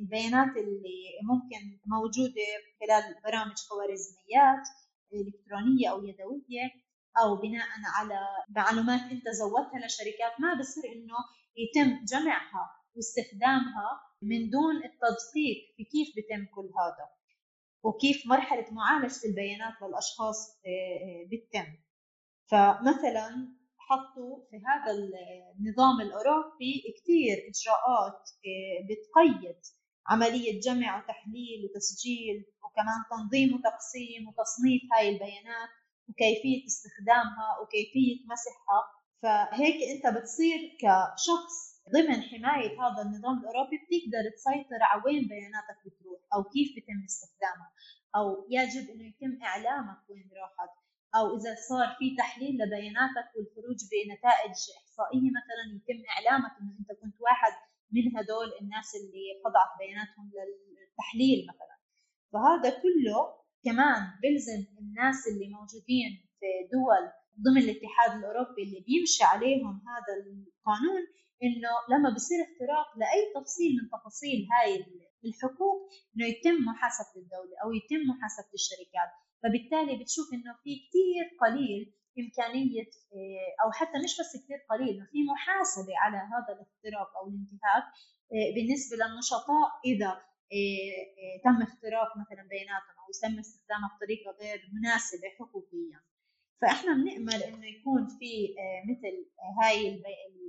البيانات 0.00 0.56
اللي 0.56 0.98
ممكن 1.22 1.78
موجودة 1.86 2.46
خلال 2.80 3.14
برامج 3.24 3.56
خوارزميات 3.68 4.68
إلكترونية 5.12 5.90
أو 5.90 6.04
يدوية 6.04 6.70
أو 7.22 7.36
بناء 7.36 7.66
على 7.96 8.20
معلومات 8.48 9.00
أنت 9.00 9.28
زودتها 9.28 9.86
لشركات 9.86 10.40
ما 10.40 10.54
بصير 10.60 10.84
إنه 10.92 11.16
يتم 11.56 12.04
جمعها 12.04 12.70
واستخدامها 12.96 14.00
من 14.22 14.50
دون 14.50 14.76
التدقيق 14.76 15.58
في 15.76 15.84
كيف 15.84 16.08
بتم 16.16 16.44
كل 16.54 16.70
هذا 16.80 17.08
وكيف 17.82 18.26
مرحلة 18.26 18.66
معالجة 18.70 19.24
البيانات 19.24 19.74
للأشخاص 19.82 20.60
آه، 20.66 20.68
آه، 20.68 21.28
بتتم. 21.32 21.66
فمثلا 22.46 23.48
حطوا 23.88 24.44
في 24.50 24.56
هذا 24.56 24.92
النظام 25.58 26.00
الأوروبي 26.00 26.72
كثير 26.96 27.36
إجراءات 27.50 28.30
آه، 28.46 28.78
بتقيد 28.88 29.60
عملية 30.06 30.60
جمع 30.60 30.98
وتحليل 30.98 31.60
وتسجيل 31.64 32.44
وكمان 32.64 33.00
تنظيم 33.10 33.54
وتقسيم 33.54 34.28
وتصنيف 34.28 34.82
هاي 34.92 35.08
البيانات 35.08 35.70
وكيفية 36.08 36.66
استخدامها 36.66 37.48
وكيفية 37.62 38.16
مسحها. 38.32 38.80
فهيك 39.22 39.76
أنت 39.92 40.16
بتصير 40.16 40.58
كشخص 40.80 41.56
ضمن 41.94 42.22
حماية 42.22 42.70
هذا 42.82 43.02
النظام 43.02 43.38
الأوروبي 43.38 43.76
بتقدر 43.76 44.24
تسيطر 44.36 44.80
على 44.82 45.02
وين 45.04 45.28
بياناتك 45.28 45.78
بتروح 45.86 46.20
أو 46.34 46.42
كيف 46.44 46.74
بيتم 46.74 47.04
استخدامها 47.04 47.70
أو 48.16 48.46
يجب 48.50 48.90
إنه 48.90 49.04
يتم 49.08 49.42
إعلامك 49.42 50.10
وين 50.10 50.30
راحت. 50.40 50.85
أو 51.16 51.36
إذا 51.36 51.52
صار 51.68 51.88
في 51.98 52.16
تحليل 52.18 52.54
لبياناتك 52.60 53.28
والخروج 53.36 53.78
بنتائج 53.92 54.56
إحصائية 54.80 55.30
مثلا 55.38 55.64
يتم 55.76 56.00
إعلامك 56.14 56.52
إنه 56.60 56.72
أنت 56.80 56.90
كنت 57.00 57.16
واحد 57.20 57.52
من 57.94 58.16
هدول 58.16 58.48
الناس 58.60 58.88
اللي 58.98 59.26
خضعت 59.44 59.70
بياناتهم 59.78 60.26
للتحليل 60.36 61.38
مثلا. 61.50 61.76
فهذا 62.32 62.70
كله 62.82 63.20
كمان 63.64 64.00
بلزم 64.22 64.60
الناس 64.82 65.18
اللي 65.30 65.48
موجودين 65.56 66.10
في 66.40 66.48
دول 66.72 67.04
ضمن 67.44 67.62
الاتحاد 67.66 68.10
الأوروبي 68.18 68.62
اللي 68.66 68.80
بيمشي 68.86 69.24
عليهم 69.24 69.74
هذا 69.90 70.12
القانون 70.20 71.02
إنه 71.46 71.72
لما 71.92 72.08
بصير 72.14 72.38
اختراق 72.46 72.88
لأي 73.00 73.22
تفصيل 73.36 73.70
من 73.78 73.84
تفاصيل 73.94 74.38
هاي 74.52 74.70
الحقوق 75.24 75.78
إنه 76.16 76.26
يتم 76.26 76.56
محاسبة 76.70 77.14
الدولة 77.22 77.54
أو 77.64 77.68
يتم 77.78 78.00
محاسبة 78.10 78.52
الشركات. 78.54 79.10
فبالتالي 79.42 80.02
بتشوف 80.02 80.26
إنه 80.34 80.52
في 80.64 80.70
كثير 80.88 81.24
قليل 81.42 81.96
إمكانية 82.20 82.90
آه، 83.16 83.64
أو 83.64 83.70
حتى 83.72 83.98
مش 84.04 84.12
بس 84.20 84.32
كثير 84.44 84.58
قليل 84.70 85.06
في 85.12 85.18
محاسبة 85.32 85.92
على 86.02 86.16
هذا 86.16 86.50
الاختراق 86.56 87.16
أو 87.16 87.28
الانتهاك 87.28 87.84
آه، 88.32 88.48
بالنسبة 88.54 88.96
للنشطاء 88.96 89.68
إذا 89.84 90.10
آه، 90.56 91.34
تم 91.44 91.62
اختراق 91.62 92.10
مثلا 92.22 92.42
بياناتهم 92.52 92.96
أو 93.02 93.08
تم 93.22 93.38
استخدامها 93.38 93.96
بطريقة 93.96 94.30
غير 94.40 94.58
مناسبة 94.76 95.28
حقوقيا. 95.38 96.00
فإحنا 96.60 96.92
بنأمل 96.94 97.42
إنه 97.42 97.66
يكون 97.66 98.06
في 98.18 98.32
مثل 98.90 99.14
هاي 99.62 100.02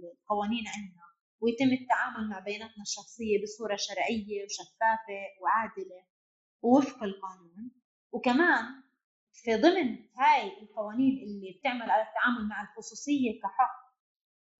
القوانين 0.03 0.65
عندنا 0.75 1.07
ويتم 1.41 1.71
التعامل 1.81 2.29
مع 2.29 2.39
بياناتنا 2.39 2.81
الشخصية 2.81 3.43
بصورة 3.43 3.75
شرعية 3.75 4.45
وشفافة 4.45 5.21
وعادلة 5.41 6.01
ووفق 6.61 7.03
القانون. 7.03 7.71
وكمان 8.17 8.65
في 9.33 9.55
ضمن 9.55 9.97
هاي 10.17 10.61
القوانين 10.61 11.23
اللي 11.23 11.57
بتعمل 11.59 11.89
على 11.91 12.03
التعامل 12.03 12.47
مع 12.49 12.61
الخصوصية 12.61 13.41
كحق 13.41 13.87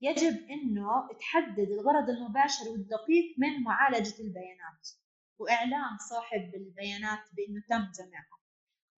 يجب 0.01 0.49
إنه 0.49 1.07
تحدد 1.19 1.59
الغرض 1.71 2.09
المباشر 2.09 2.69
والدقيق 2.69 3.35
من 3.37 3.63
معالجة 3.63 4.19
البيانات 4.21 4.89
وإعلام 5.39 5.97
صاحب 6.09 6.55
البيانات 6.55 7.19
بأنه 7.33 7.61
تم 7.69 7.91
جمعها. 8.03 8.37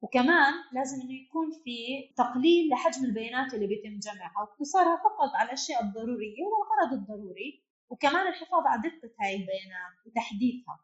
وكمان 0.02 0.54
لازم 0.74 1.02
إنه 1.02 1.14
يكون 1.14 1.52
في 1.64 1.78
تقليل 2.18 2.70
لحجم 2.70 3.06
البيانات 3.06 3.54
اللي 3.54 3.68
بيتم 3.68 4.00
جمعها 4.00 4.40
واقتصارها 4.42 4.98
فقط 4.98 5.30
على 5.36 5.48
الأشياء 5.48 5.84
الضرورية 5.84 6.44
والغرض 6.44 6.94
الضروري 7.00 7.64
وكمان 7.90 8.28
الحفاظ 8.28 8.64
على 8.66 8.82
دقة 8.82 9.12
هاي 9.22 9.36
البيانات 9.36 10.06
وتحديثها. 10.06 10.80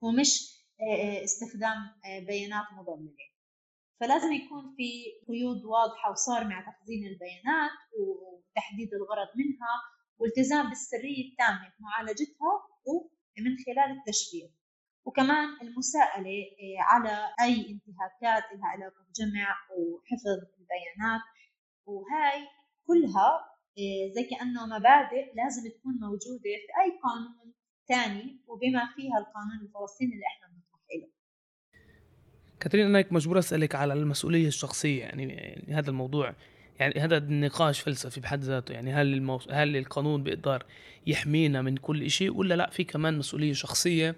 ومش 0.00 0.57
استخدام 1.24 1.76
آه، 2.04 2.20
بيانات 2.26 2.66
مضلله 2.72 3.28
فلازم 4.00 4.32
يكون 4.32 4.74
في 4.76 4.90
قيود 5.28 5.64
واضحة 5.64 6.10
وصارمة 6.10 6.54
على 6.54 6.66
تخزين 6.66 7.06
البيانات 7.06 7.70
وتحديد 8.00 8.94
الغرض 8.94 9.28
منها 9.36 9.74
والتزام 10.18 10.68
بالسرية 10.68 11.30
التامة 11.30 11.70
في 11.70 11.82
معالجتها 11.82 12.52
ومن 12.86 13.56
خلال 13.66 13.98
التشفير. 13.98 14.50
وكمان 15.04 15.48
المساءلة 15.62 16.30
آه، 16.62 16.82
على 16.82 17.34
أي 17.40 17.54
انتهاكات 17.54 18.44
لها 18.52 18.66
علاقة 18.66 19.00
بجمع 19.08 19.56
وحفظ 19.70 20.26
البيانات. 20.60 21.20
وهاي 21.86 22.46
كلها 22.86 23.28
آه، 23.78 24.12
زي 24.14 24.24
كأنه 24.30 24.66
مبادئ 24.66 25.34
لازم 25.34 25.62
تكون 25.70 25.94
موجودة 26.00 26.52
في 26.66 26.70
أي 26.82 26.90
قانون 27.04 27.54
تاني 27.88 28.44
وبما 28.46 28.92
فيها 28.96 29.18
القانون 29.18 29.58
الفلسطيني 29.62 30.14
اللي 30.14 30.26
إحنا 30.26 30.47
كاترين 32.60 32.86
أنا 32.86 33.04
مجبور 33.10 33.38
أسألك 33.38 33.74
على 33.74 33.92
المسؤولية 33.92 34.48
الشخصية 34.48 35.00
يعني, 35.00 35.32
يعني 35.32 35.74
هذا 35.74 35.90
الموضوع 35.90 36.34
يعني 36.80 37.00
هذا 37.00 37.16
النقاش 37.16 37.80
فلسفي 37.80 38.20
بحد 38.20 38.44
ذاته 38.44 38.72
يعني 38.72 38.92
هل 38.92 39.12
الموس... 39.12 39.48
هل 39.50 39.76
القانون 39.76 40.22
بيقدر 40.22 40.62
يحمينا 41.06 41.62
من 41.62 41.76
كل 41.76 42.10
شيء 42.10 42.34
ولا 42.34 42.54
لا؟ 42.54 42.70
في 42.70 42.84
كمان 42.84 43.18
مسؤولية 43.18 43.52
شخصية. 43.52 44.16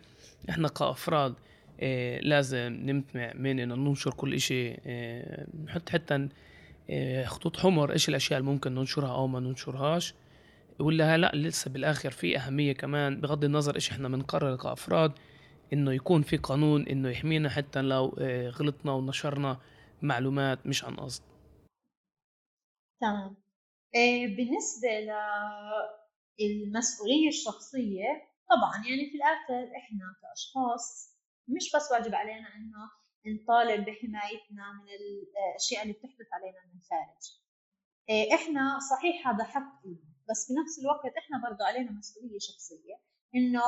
إحنا 0.50 0.68
كأفراد 0.68 1.35
إيه 1.83 2.20
لازم 2.20 2.81
نمتنع 2.85 3.33
من 3.35 3.61
إنه 3.61 3.74
ننشر 3.74 4.11
كل 4.11 4.35
إشي 4.35 4.68
إيه 4.68 5.46
نحط 5.64 5.88
حتى 5.88 6.29
إيه 6.90 7.24
خطوط 7.24 7.57
حمر 7.57 7.92
إيش 7.92 8.09
الأشياء 8.09 8.40
اللي 8.40 8.50
ممكن 8.50 8.74
ننشرها 8.74 9.14
أو 9.14 9.26
ما 9.26 9.40
ننشرهاش. 9.40 10.14
ولا 10.79 11.18
لا 11.18 11.33
لسه 11.35 11.70
بالآخر 11.70 12.11
في 12.11 12.38
أهمية 12.38 12.72
كمان 12.72 13.20
بغض 13.20 13.44
النظر 13.44 13.74
إيش 13.74 13.90
إحنا 13.90 14.09
بنقرر 14.09 14.57
كأفراد. 14.57 15.12
إنه 15.73 15.93
يكون 15.93 16.23
في 16.23 16.37
قانون 16.37 16.87
إنه 16.89 17.09
يحمينا 17.11 17.49
حتى 17.49 17.83
لو 17.83 18.17
إيه 18.21 18.49
غلطنا 18.49 18.93
ونشرنا 18.93 19.61
معلومات 20.03 20.67
مش 20.67 20.85
عن 20.85 20.97
قصد. 20.97 21.23
تمام. 23.01 23.37
إيه 23.95 24.37
بالنسبة 24.37 24.89
للمسؤولية 26.41 27.29
الشخصية 27.29 28.09
طبعا 28.51 28.77
يعني 28.77 29.11
في 29.11 29.17
الآخر 29.17 29.77
إحنا 29.77 30.05
كأشخاص 30.23 31.17
مش 31.49 31.73
بس 31.77 31.93
واجب 31.93 32.15
علينا 32.15 32.49
إنه 32.57 32.91
نطالب 33.27 33.81
بحمايتنا 33.81 34.73
من 34.73 34.89
الأشياء 35.01 35.83
اللي 35.83 35.93
بتحدث 35.93 36.29
علينا 36.33 36.59
من 36.67 36.81
الخارج. 36.81 37.23
إيه، 38.09 38.35
إحنا 38.35 38.79
صحيح 38.91 39.29
هذا 39.29 39.45
حق 39.45 39.83
بس 40.31 40.47
في 40.47 40.53
نفس 40.61 40.79
الوقت 40.83 41.17
إحنا 41.19 41.43
برضه 41.51 41.65
علينا 41.65 41.91
مسؤولية 41.91 42.39
شخصية 42.39 42.95
إنه 43.35 43.63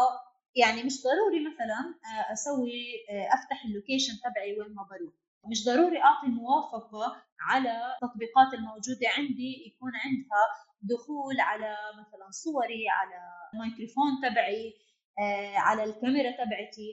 يعني 0.56 0.82
مش 0.82 1.02
ضروري 1.02 1.40
مثلا 1.50 1.80
آه، 2.04 2.32
أسوي 2.32 2.82
آه، 3.10 3.28
أفتح 3.34 3.64
اللوكيشن 3.64 4.12
تبعي 4.24 4.52
وين 4.58 4.74
ما 4.74 4.82
بروح. 4.82 5.14
مش 5.50 5.64
ضروري 5.64 6.02
أعطي 6.02 6.26
موافقة 6.26 7.22
على 7.40 7.72
التطبيقات 8.02 8.54
الموجودة 8.54 9.06
عندي 9.18 9.52
يكون 9.66 9.92
عندها 10.04 10.42
دخول 10.82 11.40
على 11.40 11.76
مثلا 12.00 12.30
صوري 12.30 12.84
على 12.88 13.18
الميكروفون 13.54 14.10
تبعي 14.22 14.74
آه، 15.18 15.56
على 15.58 15.84
الكاميرا 15.84 16.30
تبعتي. 16.30 16.90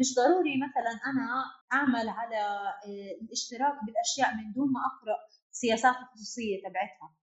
مش 0.00 0.14
ضروري 0.14 0.54
مثلا 0.66 0.92
أنا 1.10 1.44
أعمل 1.72 2.08
على 2.08 2.72
الاشتراك 3.22 3.84
بالأشياء 3.84 4.34
من 4.36 4.52
دون 4.52 4.72
ما 4.72 4.80
أقرأ 4.80 5.16
سياسات 5.50 5.96
الخصوصيه 5.96 6.62
تبعتها. 6.62 7.14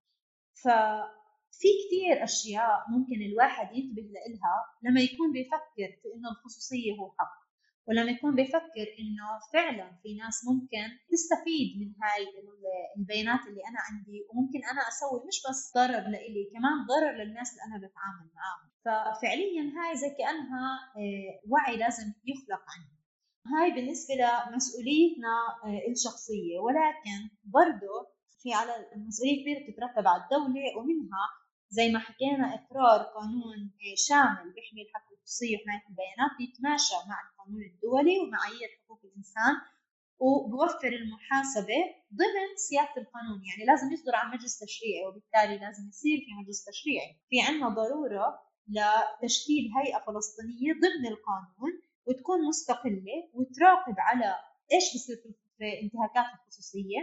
ففي 1.58 1.68
كثير 1.82 2.24
أشياء 2.24 2.86
ممكن 2.90 3.22
الواحد 3.32 3.76
ينتبه 3.76 4.02
لها 4.02 4.56
لما 4.84 5.02
يكون 5.02 5.32
بيفكر 5.32 5.90
في 6.02 6.08
إنه 6.16 6.30
الخصوصية 6.32 6.94
هو 7.00 7.12
حق 7.20 7.48
ولما 7.88 8.12
يكون 8.12 8.36
بيفكر 8.36 8.88
إنه 9.00 9.28
فعلا 9.54 9.92
في 10.04 10.16
ناس 10.16 10.46
ممكن 10.48 10.86
تستفيد 11.12 11.70
من 11.80 11.94
هاي 12.04 12.24
البيانات 12.98 13.40
اللي 13.48 13.62
أنا 13.70 13.80
عندي 13.90 14.26
وممكن 14.30 14.60
أنا 14.72 14.82
أسوي 14.88 15.28
مش 15.28 15.38
بس 15.50 15.74
ضرر 15.76 16.04
لإلي 16.14 16.44
كمان 16.54 16.78
ضرر 16.92 17.14
للناس 17.24 17.52
اللي 17.52 17.64
أنا 17.68 17.78
بتعامل 17.78 18.28
معاهم. 18.38 18.68
ففعليا 18.86 19.64
هاي 19.78 19.96
زي 19.96 20.10
كأنها 20.10 20.66
آه، 20.98 21.50
وعي 21.50 21.78
لازم 21.78 22.14
يخلق 22.26 22.64
عندي 22.74 22.98
هاي 23.54 23.72
بالنسبة 23.72 24.14
لمسؤوليتنا 24.16 25.34
آه، 25.66 25.92
الشخصية 25.92 26.60
ولكن 26.60 27.20
برضه 27.44 27.94
في 28.42 28.54
على 28.54 28.72
المسؤولية 28.96 29.42
كبيرة 29.42 29.60
بتترتب 29.60 30.08
على 30.08 30.24
الدولة 30.24 30.78
ومنها 30.78 31.26
زي 31.70 31.92
ما 31.92 32.00
حكينا 32.00 32.56
إقرار 32.56 33.02
قانون 33.04 33.60
آه، 33.82 33.96
شامل 34.08 34.54
بيحمي 34.54 34.82
الحق 34.82 35.12
الخصوصيه 35.12 35.58
وحمايه 35.58 35.84
البيانات 35.90 36.32
بيتماشى 36.38 36.96
مع 37.10 37.18
القانون 37.30 37.62
الدولي 37.64 38.20
ومعايير 38.20 38.70
حقوق 38.86 39.02
الإنسان 39.04 39.56
وبوفر 40.20 40.88
المحاسبة 40.88 41.80
ضمن 42.14 42.50
سياده 42.56 42.98
القانون. 42.98 43.42
يعني 43.46 43.66
لازم 43.66 43.94
يصدر 43.94 44.16
عن 44.16 44.32
مجلس 44.34 44.60
تشريعي 44.60 45.06
وبالتالي 45.08 45.58
لازم 45.66 45.88
يصير 45.90 46.18
في 46.26 46.32
مجلس 46.42 46.66
تشريعي. 46.66 47.12
في 47.30 47.42
عندنا 47.42 47.70
ضرورة 47.70 48.40
لتشكيل 48.68 49.72
هيئة 49.78 50.00
فلسطينية 50.08 50.74
ضمن 50.74 51.08
القانون 51.14 51.82
وتكون 52.06 52.48
مستقلة 52.48 53.30
وتراقب 53.34 53.96
على 53.98 54.36
إيش 54.74 54.84
بصير 54.96 55.16
في 55.58 55.82
انتهاكات 55.82 56.26
الخصوصية 56.36 57.00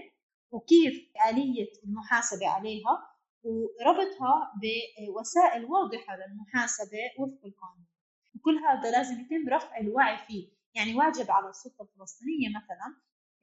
وكيف 0.51 0.95
آلية 1.31 1.73
المحاسبة 1.85 2.49
عليها. 2.49 3.14
وربطها 3.45 4.53
بوسائل 4.61 5.65
واضحة 5.65 6.17
للمحاسبة 6.17 7.03
وفق 7.19 7.45
القانون. 7.45 7.87
وكل 8.35 8.59
هذا 8.59 8.91
لازم 8.91 9.21
يتم 9.21 9.49
رفع 9.49 9.79
الوعي 9.79 10.17
فيه. 10.27 10.49
يعني 10.75 10.95
واجب 10.95 11.31
على 11.31 11.49
السلطة 11.49 11.83
الفلسطينية 11.83 12.49
مثلا 12.49 12.89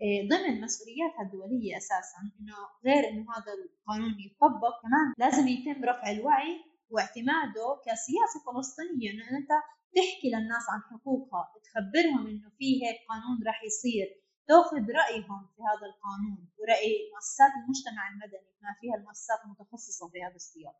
آه، 0.02 0.28
ضمن 0.28 0.62
مسؤولياتها 0.62 1.22
الدولية 1.22 1.78
أساسا 1.78 2.20
إنه 2.40 2.56
غير 2.86 3.10
إنه 3.10 3.26
هذا 3.32 3.54
القانون 3.54 4.16
يطبق 4.20 4.82
كمان 4.82 5.14
لازم 5.18 5.48
يتم 5.48 5.86
رفع 5.86 6.12
الوعي 6.12 6.64
واعتماده 6.90 7.82
كسياسة 7.86 8.38
فلسطينية 8.46 9.12
إنه 9.12 9.24
أنت 9.38 9.52
تحكي 9.96 10.28
للناس 10.34 10.66
عن 10.70 10.82
حقوقها 10.92 11.54
تخبرهم 11.64 12.28
إنه 12.28 12.50
في 12.58 12.86
هيك 12.86 12.98
قانون 13.10 13.44
راح 13.48 13.64
يصير. 13.64 14.21
تاخذ 14.52 14.84
رأيهم 15.02 15.40
في 15.56 15.62
هذا 15.70 15.86
القانون 15.92 16.40
ورأي 16.58 16.94
مؤسسات 17.14 17.52
المجتمع 17.60 18.04
المدني 18.12 18.52
ما 18.64 18.72
فيها 18.82 18.96
المؤسسات 18.96 19.40
المتخصصة 19.46 20.10
في 20.10 20.24
هذا 20.24 20.36
السياق. 20.36 20.78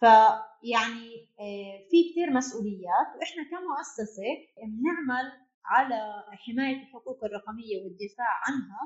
فيعني 0.00 1.08
آه، 1.40 1.76
في 1.90 1.98
كثير 2.10 2.30
مسؤوليات 2.30 3.08
وإحنا 3.16 3.42
كمؤسسة 3.50 4.30
بنعمل 4.72 5.26
على 5.64 6.00
حماية 6.44 6.76
الحقوق 6.82 7.24
الرقمية 7.24 7.76
والدفاع 7.84 8.32
عنها 8.46 8.82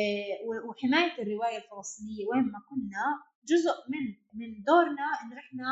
آه، 0.00 0.66
وحماية 0.68 1.14
الرواية 1.22 1.58
الفلسطينية. 1.62 2.24
وين 2.28 2.44
ما 2.54 2.60
كنا 2.70 3.04
جزء 3.50 3.76
من 3.92 4.04
من 4.38 4.62
دورنا 4.62 5.06
انه 5.22 5.36
إحنا 5.44 5.68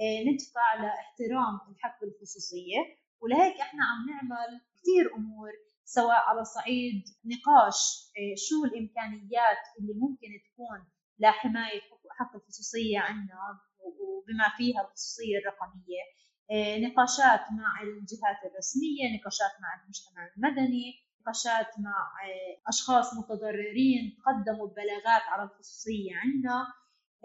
آه، 0.00 0.20
ندفع 0.28 0.66
لاحترام 0.82 1.54
الحق 1.70 2.00
بالخصوصيه 2.00 2.80
ولهيك 3.20 3.56
إحنا 3.60 3.82
عم 3.90 4.00
نعمل 4.10 4.50
كثير 4.76 5.14
أمور 5.16 5.50
سواء 5.96 6.20
على 6.28 6.44
صعيد 6.44 7.04
نقاش 7.24 7.78
شو 8.48 8.64
الإمكانيات 8.64 9.62
اللي 9.78 9.94
ممكن 9.94 10.28
تكون 10.46 10.80
لحماية 11.18 11.80
حق 12.10 12.36
الخصوصية 12.36 12.98
عندنا 12.98 13.60
وبما 13.80 14.48
فيها 14.56 14.80
الخصوصية 14.80 15.38
الرقمية. 15.38 16.02
آه، 16.50 16.78
نقاشات 16.78 17.40
مع 17.52 17.82
الجهات 17.82 18.40
الرسمية 18.50 19.04
نقاشات 19.16 19.54
مع 19.62 19.70
المجتمع 19.82 20.22
المدني 20.36 20.84
نقاشات 21.20 21.70
مع 21.78 21.96
آه، 22.24 22.68
أشخاص 22.68 23.14
متضررين 23.18 24.16
قدموا 24.26 24.68
بلاغات 24.68 25.22
على 25.22 25.42
الخصوصية 25.42 26.10
عندنا 26.16 26.66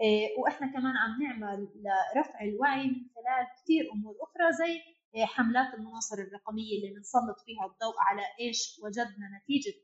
آه، 0.00 0.40
وإحنا 0.40 0.66
كمان 0.66 0.96
عم 0.96 1.22
نعمل 1.22 1.68
لرفع 1.84 2.40
الوعي 2.40 2.86
من 2.86 3.02
خلال 3.14 3.46
كثير 3.56 3.92
أمور 3.92 4.14
أخرى 4.22 4.52
زي 4.52 4.93
حملات 5.16 5.74
المناصرة 5.74 6.22
الرقمية 6.22 6.76
اللي 6.76 6.94
بنسلط 6.94 7.40
فيها 7.46 7.66
الضوء 7.66 7.94
على 8.08 8.22
إيش 8.40 8.80
وجدنا 8.82 9.26
نتيجة 9.38 9.74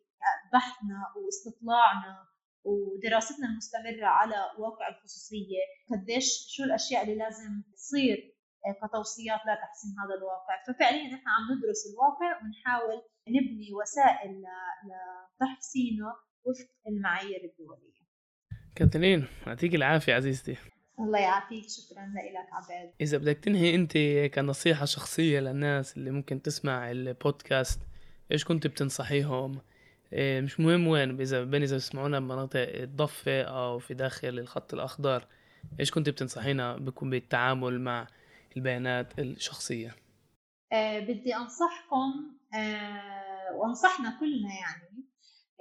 بحثنا 0.52 1.14
واستطلاعنا 1.16 2.26
ودراستنا 2.64 3.48
المستمرة 3.48 4.07
على 4.07 4.36
واقع 4.59 4.88
الخصوصية 4.88 5.59
قديش 5.90 6.26
شو 6.48 6.64
الأشياء 6.64 7.02
اللي 7.02 7.16
لازم 7.16 7.62
تصير 7.74 8.36
كتوصيات 8.82 9.40
لتحسين 9.40 9.94
هذا 10.05 10.14
الواقع. 10.18 10.62
ففعليا 10.66 11.07
نحن 11.07 11.28
عم 11.28 11.59
ندرس 11.59 11.82
الواقع 11.92 12.40
ونحاول 12.42 13.02
نبني 13.28 13.68
وسائل 13.74 14.42
لتحسينه 15.40 16.07
وفق 16.44 16.70
المعايير 16.88 17.44
الدولية. 17.44 18.00
كاترين 18.76 19.26
يعطيك 19.46 19.74
العافية 19.74 20.14
عزيزتي. 20.14 20.57
الله 21.01 21.18
يعافيك 21.18 21.64
شكرا 21.68 22.07
لك 22.07 22.48
عباد. 22.53 22.92
إذا 23.01 23.18
بدك 23.18 23.38
تنهي 23.38 23.74
أنت 23.74 23.98
كنصيحة 24.34 24.84
شخصية 24.84 25.40
للناس 25.40 25.96
اللي 25.96 26.11
ممكن 26.11 26.42
تسمع 26.42 26.90
البودكاست 26.90 27.80
إيش 28.32 28.44
كنت 28.44 28.66
بتنصحيهم؟ 28.66 29.61
إيه، 30.12 30.40
مش 30.40 30.61
مهم 30.61 30.86
وين 30.86 31.20
إذا 31.20 31.44
بين 31.44 31.62
إذا 31.62 31.76
بسمعونا 31.76 32.20
بمناطق 32.20 32.68
الضفة 32.74 33.42
أو 33.42 33.78
في 33.78 33.94
داخل 33.94 34.28
الخط 34.28 34.74
الأخضر 34.74 35.26
إيش 35.80 35.90
كنت 35.90 36.09
بتنصحينا 36.09 36.76
بكون 36.76 37.11
بالتعامل 37.11 37.80
مع 37.80 38.07
البيانات 38.57 39.18
الشخصية؟ 39.18 39.96
أه 40.72 41.01
بدي 41.01 41.36
أنصحكم 41.36 42.36
أه 42.55 43.55
وأنصحنا 43.55 44.16
كلنا 44.20 44.55
يعني 44.61 45.05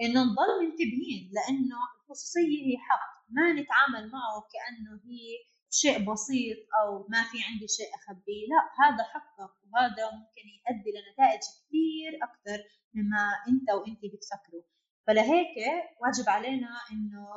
إنه 0.01 0.23
نضل 0.23 0.65
منتبهين 0.65 1.31
لأنه 1.33 1.77
الخصوصية 2.01 2.65
هي 2.65 2.77
حق. 2.77 3.18
ما 3.29 3.53
نتعامل 3.53 4.11
معه 4.11 4.47
كأنه 4.53 5.01
هي 5.05 5.49
شيء 5.71 6.11
بسيط 6.11 6.57
أو 6.81 7.07
ما 7.09 7.23
في 7.23 7.37
عندي 7.43 7.67
شيء 7.67 7.89
أخبيه. 7.95 8.43
لا 8.51 8.61
هذا 8.81 9.03
حقك 9.03 9.53
وهذا 9.63 10.05
ممكن 10.11 10.45
يؤدي 10.57 10.89
لنتائج 10.95 11.39
كثير 11.39 12.11
أكثر 12.23 12.63
مما 12.93 13.23
أنت 13.47 13.69
وأنت 13.71 13.99
بتفكروا. 14.13 14.63
فلهيك 15.07 15.55
واجب 16.01 16.29
علينا 16.29 16.71
إنه 16.91 17.27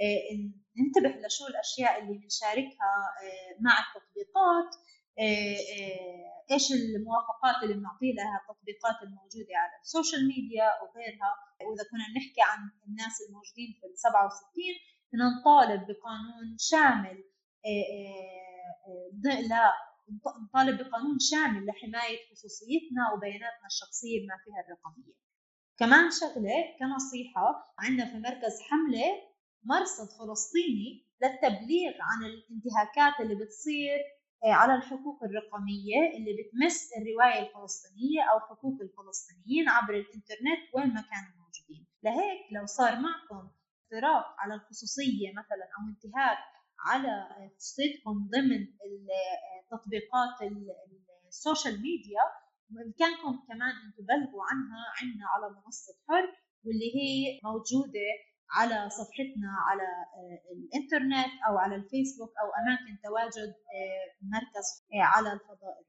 آه، 0.00 0.50
ننتبه 0.76 1.26
لشو 1.26 1.46
الأشياء 1.46 2.02
اللي 2.02 2.18
بنشاركها 2.18 2.92
آه، 3.22 3.52
مع 3.60 3.74
التطبيقات 3.84 4.70
آه، 5.18 6.52
إيش 6.52 6.72
الموافقات 6.72 7.62
اللي 7.62 7.74
بنعطي 7.74 8.12
لها 8.12 8.40
التطبيقات 8.42 9.02
الموجودة 9.02 9.54
على 9.62 9.72
السوشيال 9.82 10.28
ميديا 10.28 10.68
وغيرها. 10.82 11.30
وإذا 11.64 11.84
كنا 11.90 12.06
نحكي 12.16 12.42
عن 12.50 12.60
الناس 12.88 13.14
الموجودين 13.26 13.70
في 13.80 13.86
ال 13.86 13.98
67 13.98 14.20
بدنا 14.72 14.99
نطالب 15.14 15.80
بقانون 15.80 16.56
شامل 16.58 17.24
آه، 17.66 17.84
آه، 17.94 18.40
آه، 18.86 19.72
نطالب 20.42 20.78
بقانون 20.78 21.18
شامل 21.18 21.66
لحماية 21.66 22.18
خصوصيتنا 22.30 23.12
وبياناتنا 23.14 23.66
الشخصية 23.66 24.26
بما 24.26 24.36
فيها 24.44 24.60
الرقمية. 24.66 25.14
كمان 25.78 26.10
شغلة 26.10 26.76
كنصيحة 26.78 27.74
عندنا 27.78 28.06
في 28.06 28.18
مركز 28.18 28.60
حملة 28.60 29.30
مرصد 29.64 30.08
فلسطيني 30.18 31.06
للتبليغ 31.22 31.92
عن 32.00 32.24
الانتهاكات 32.24 33.20
اللي 33.20 33.44
بتصير 33.44 33.98
على 34.44 34.74
الحقوق 34.74 35.24
الرقمية 35.24 36.16
اللي 36.16 36.32
بتمس 36.38 36.90
الرواية 36.98 37.48
الفلسطينية 37.48 38.22
أو 38.32 38.40
حقوق 38.40 38.78
الفلسطينيين 38.80 39.68
عبر 39.68 39.94
الإنترنت 39.94 40.62
وين 40.74 40.94
ما 40.94 41.00
كانوا 41.00 41.32
موجودين 41.38 41.86
لهيك 42.02 42.52
لو 42.52 42.66
صار 42.66 43.00
معكم 43.00 43.50
اختراق 43.90 44.24
على 44.38 44.54
الخصوصية 44.54 45.28
مثلا 45.30 45.64
أو 45.76 45.82
انتهاك 45.88 46.38
على 46.86 47.28
خصوصيتكم 47.56 48.28
ضمن 48.34 48.66
تطبيقات 49.70 50.36
ال 51.28 51.35
social 51.35 51.74
media 51.74 52.24
بإمكانكم 52.70 53.32
كمان 53.48 53.74
أن 53.84 53.92
تبلغوا 53.98 54.42
عنها 54.50 54.82
عندنا 55.00 55.26
على 55.34 55.54
منصة 55.54 55.92
حر 56.08 56.26
واللي 56.64 56.90
هي 56.98 57.40
موجودة 57.44 58.08
على 58.50 58.90
صفحتنا 58.90 59.50
على 59.68 59.88
الإنترنت 60.52 61.32
أو 61.48 61.58
على 61.58 61.74
الفيسبوك 61.74 62.32
أو 62.42 62.48
أماكن 62.62 63.00
تواجد 63.04 63.54
مركز 64.22 64.66
على 64.94 65.32
الفضاء. 65.32 65.84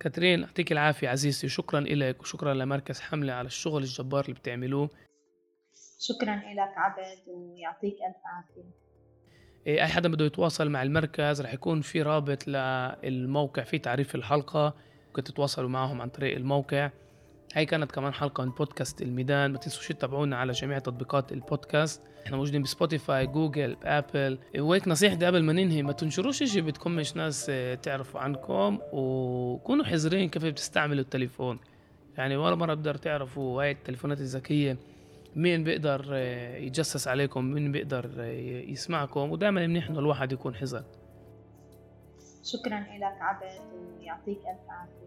كاترين 0.00 0.40
يعطيك 0.40 0.72
العافية 0.72 1.08
عزيزتي 1.08 1.48
شكرا 1.48 1.80
لك 1.80 2.20
وشكرا 2.20 2.54
لمركز 2.54 3.00
حملة 3.00 3.32
على 3.32 3.46
الشغل 3.46 3.82
الجبار 3.82 4.24
اللي 4.24 4.34
بتعملوه 4.34 4.90
شكرا 6.08 6.36
لك 6.36 6.74
عبد 6.76 7.18
ويعطيك 7.26 7.94
ألف 7.94 8.16
عافية. 8.24 8.70
إيه، 9.66 9.82
أي 9.82 9.86
حدا 9.86 10.08
بده 10.08 10.24
يتواصل 10.24 10.70
مع 10.70 10.82
المركز 10.82 11.40
رح 11.42 11.54
يكون 11.54 11.80
في 11.80 12.02
رابط 12.02 12.48
للموقع 12.48 13.62
في 13.62 13.78
تعريف 13.78 14.14
الحلقة 14.14 14.74
ممكن 15.06 15.24
تتواصلوا 15.24 15.68
معهم 15.68 16.00
عن 16.02 16.08
طريق 16.08 16.36
الموقع. 16.36 16.90
هاي 17.54 17.66
كانت 17.66 17.92
كمان 17.92 18.12
حلقة 18.12 18.44
من 18.44 18.50
بودكاست 18.50 19.02
الميدان. 19.02 19.52
ما 19.52 19.58
تنسوش 19.58 19.88
تتابعونا 19.88 20.36
على 20.36 20.52
جميع 20.52 20.78
تطبيقات 20.78 21.32
البودكاست. 21.32 22.02
إحنا 22.26 22.36
موجودين 22.36 22.62
ب 22.62 22.70
Spotify 22.70 23.26
Google 23.26 23.74
ب 23.74 23.83
Apple. 23.83 24.38
وهيك 24.58 24.88
نصيحتي 24.88 25.26
قبل 25.26 25.42
ما 25.42 25.52
ننهي 25.52 25.82
ما 25.82 25.92
تنشروش 25.92 26.42
إشي 26.42 26.60
بدكم 26.60 26.90
مش 26.96 27.16
ناس 27.16 27.46
آه، 27.50 27.74
تعرفوا 27.74 28.20
عنكم 28.20 28.78
وكونوا 28.92 29.84
حذرين 29.84 30.28
كيف 30.28 30.44
بتستعملوا 30.44 31.02
التليفون. 31.02 31.58
يعني 32.18 32.36
ولا 32.36 32.54
مرة 32.54 32.74
بقدر 32.74 32.94
تعرفوا 32.94 33.62
هاي 33.62 33.70
التليفونات 33.70 34.20
الذكية. 34.20 34.78
مين 35.36 35.64
بيقدر 35.64 36.06
آه، 36.12 36.56
يتجسس 36.56 37.08
عليكم 37.08 37.44
مين 37.44 37.72
بيقدر 37.72 38.10
آه، 38.18 38.32
يسمعكم. 38.70 39.30
ودائما 39.30 39.66
منيح 39.66 39.88
إنه 39.90 39.98
الواحد 39.98 40.32
يكون 40.32 40.54
حذر 40.54 40.84
شكرا 42.44 42.80
لك 42.80 43.18
عبد 43.20 43.60
ويعطيك 44.00 44.38
ألف 44.38 44.70
عافية. 44.70 45.04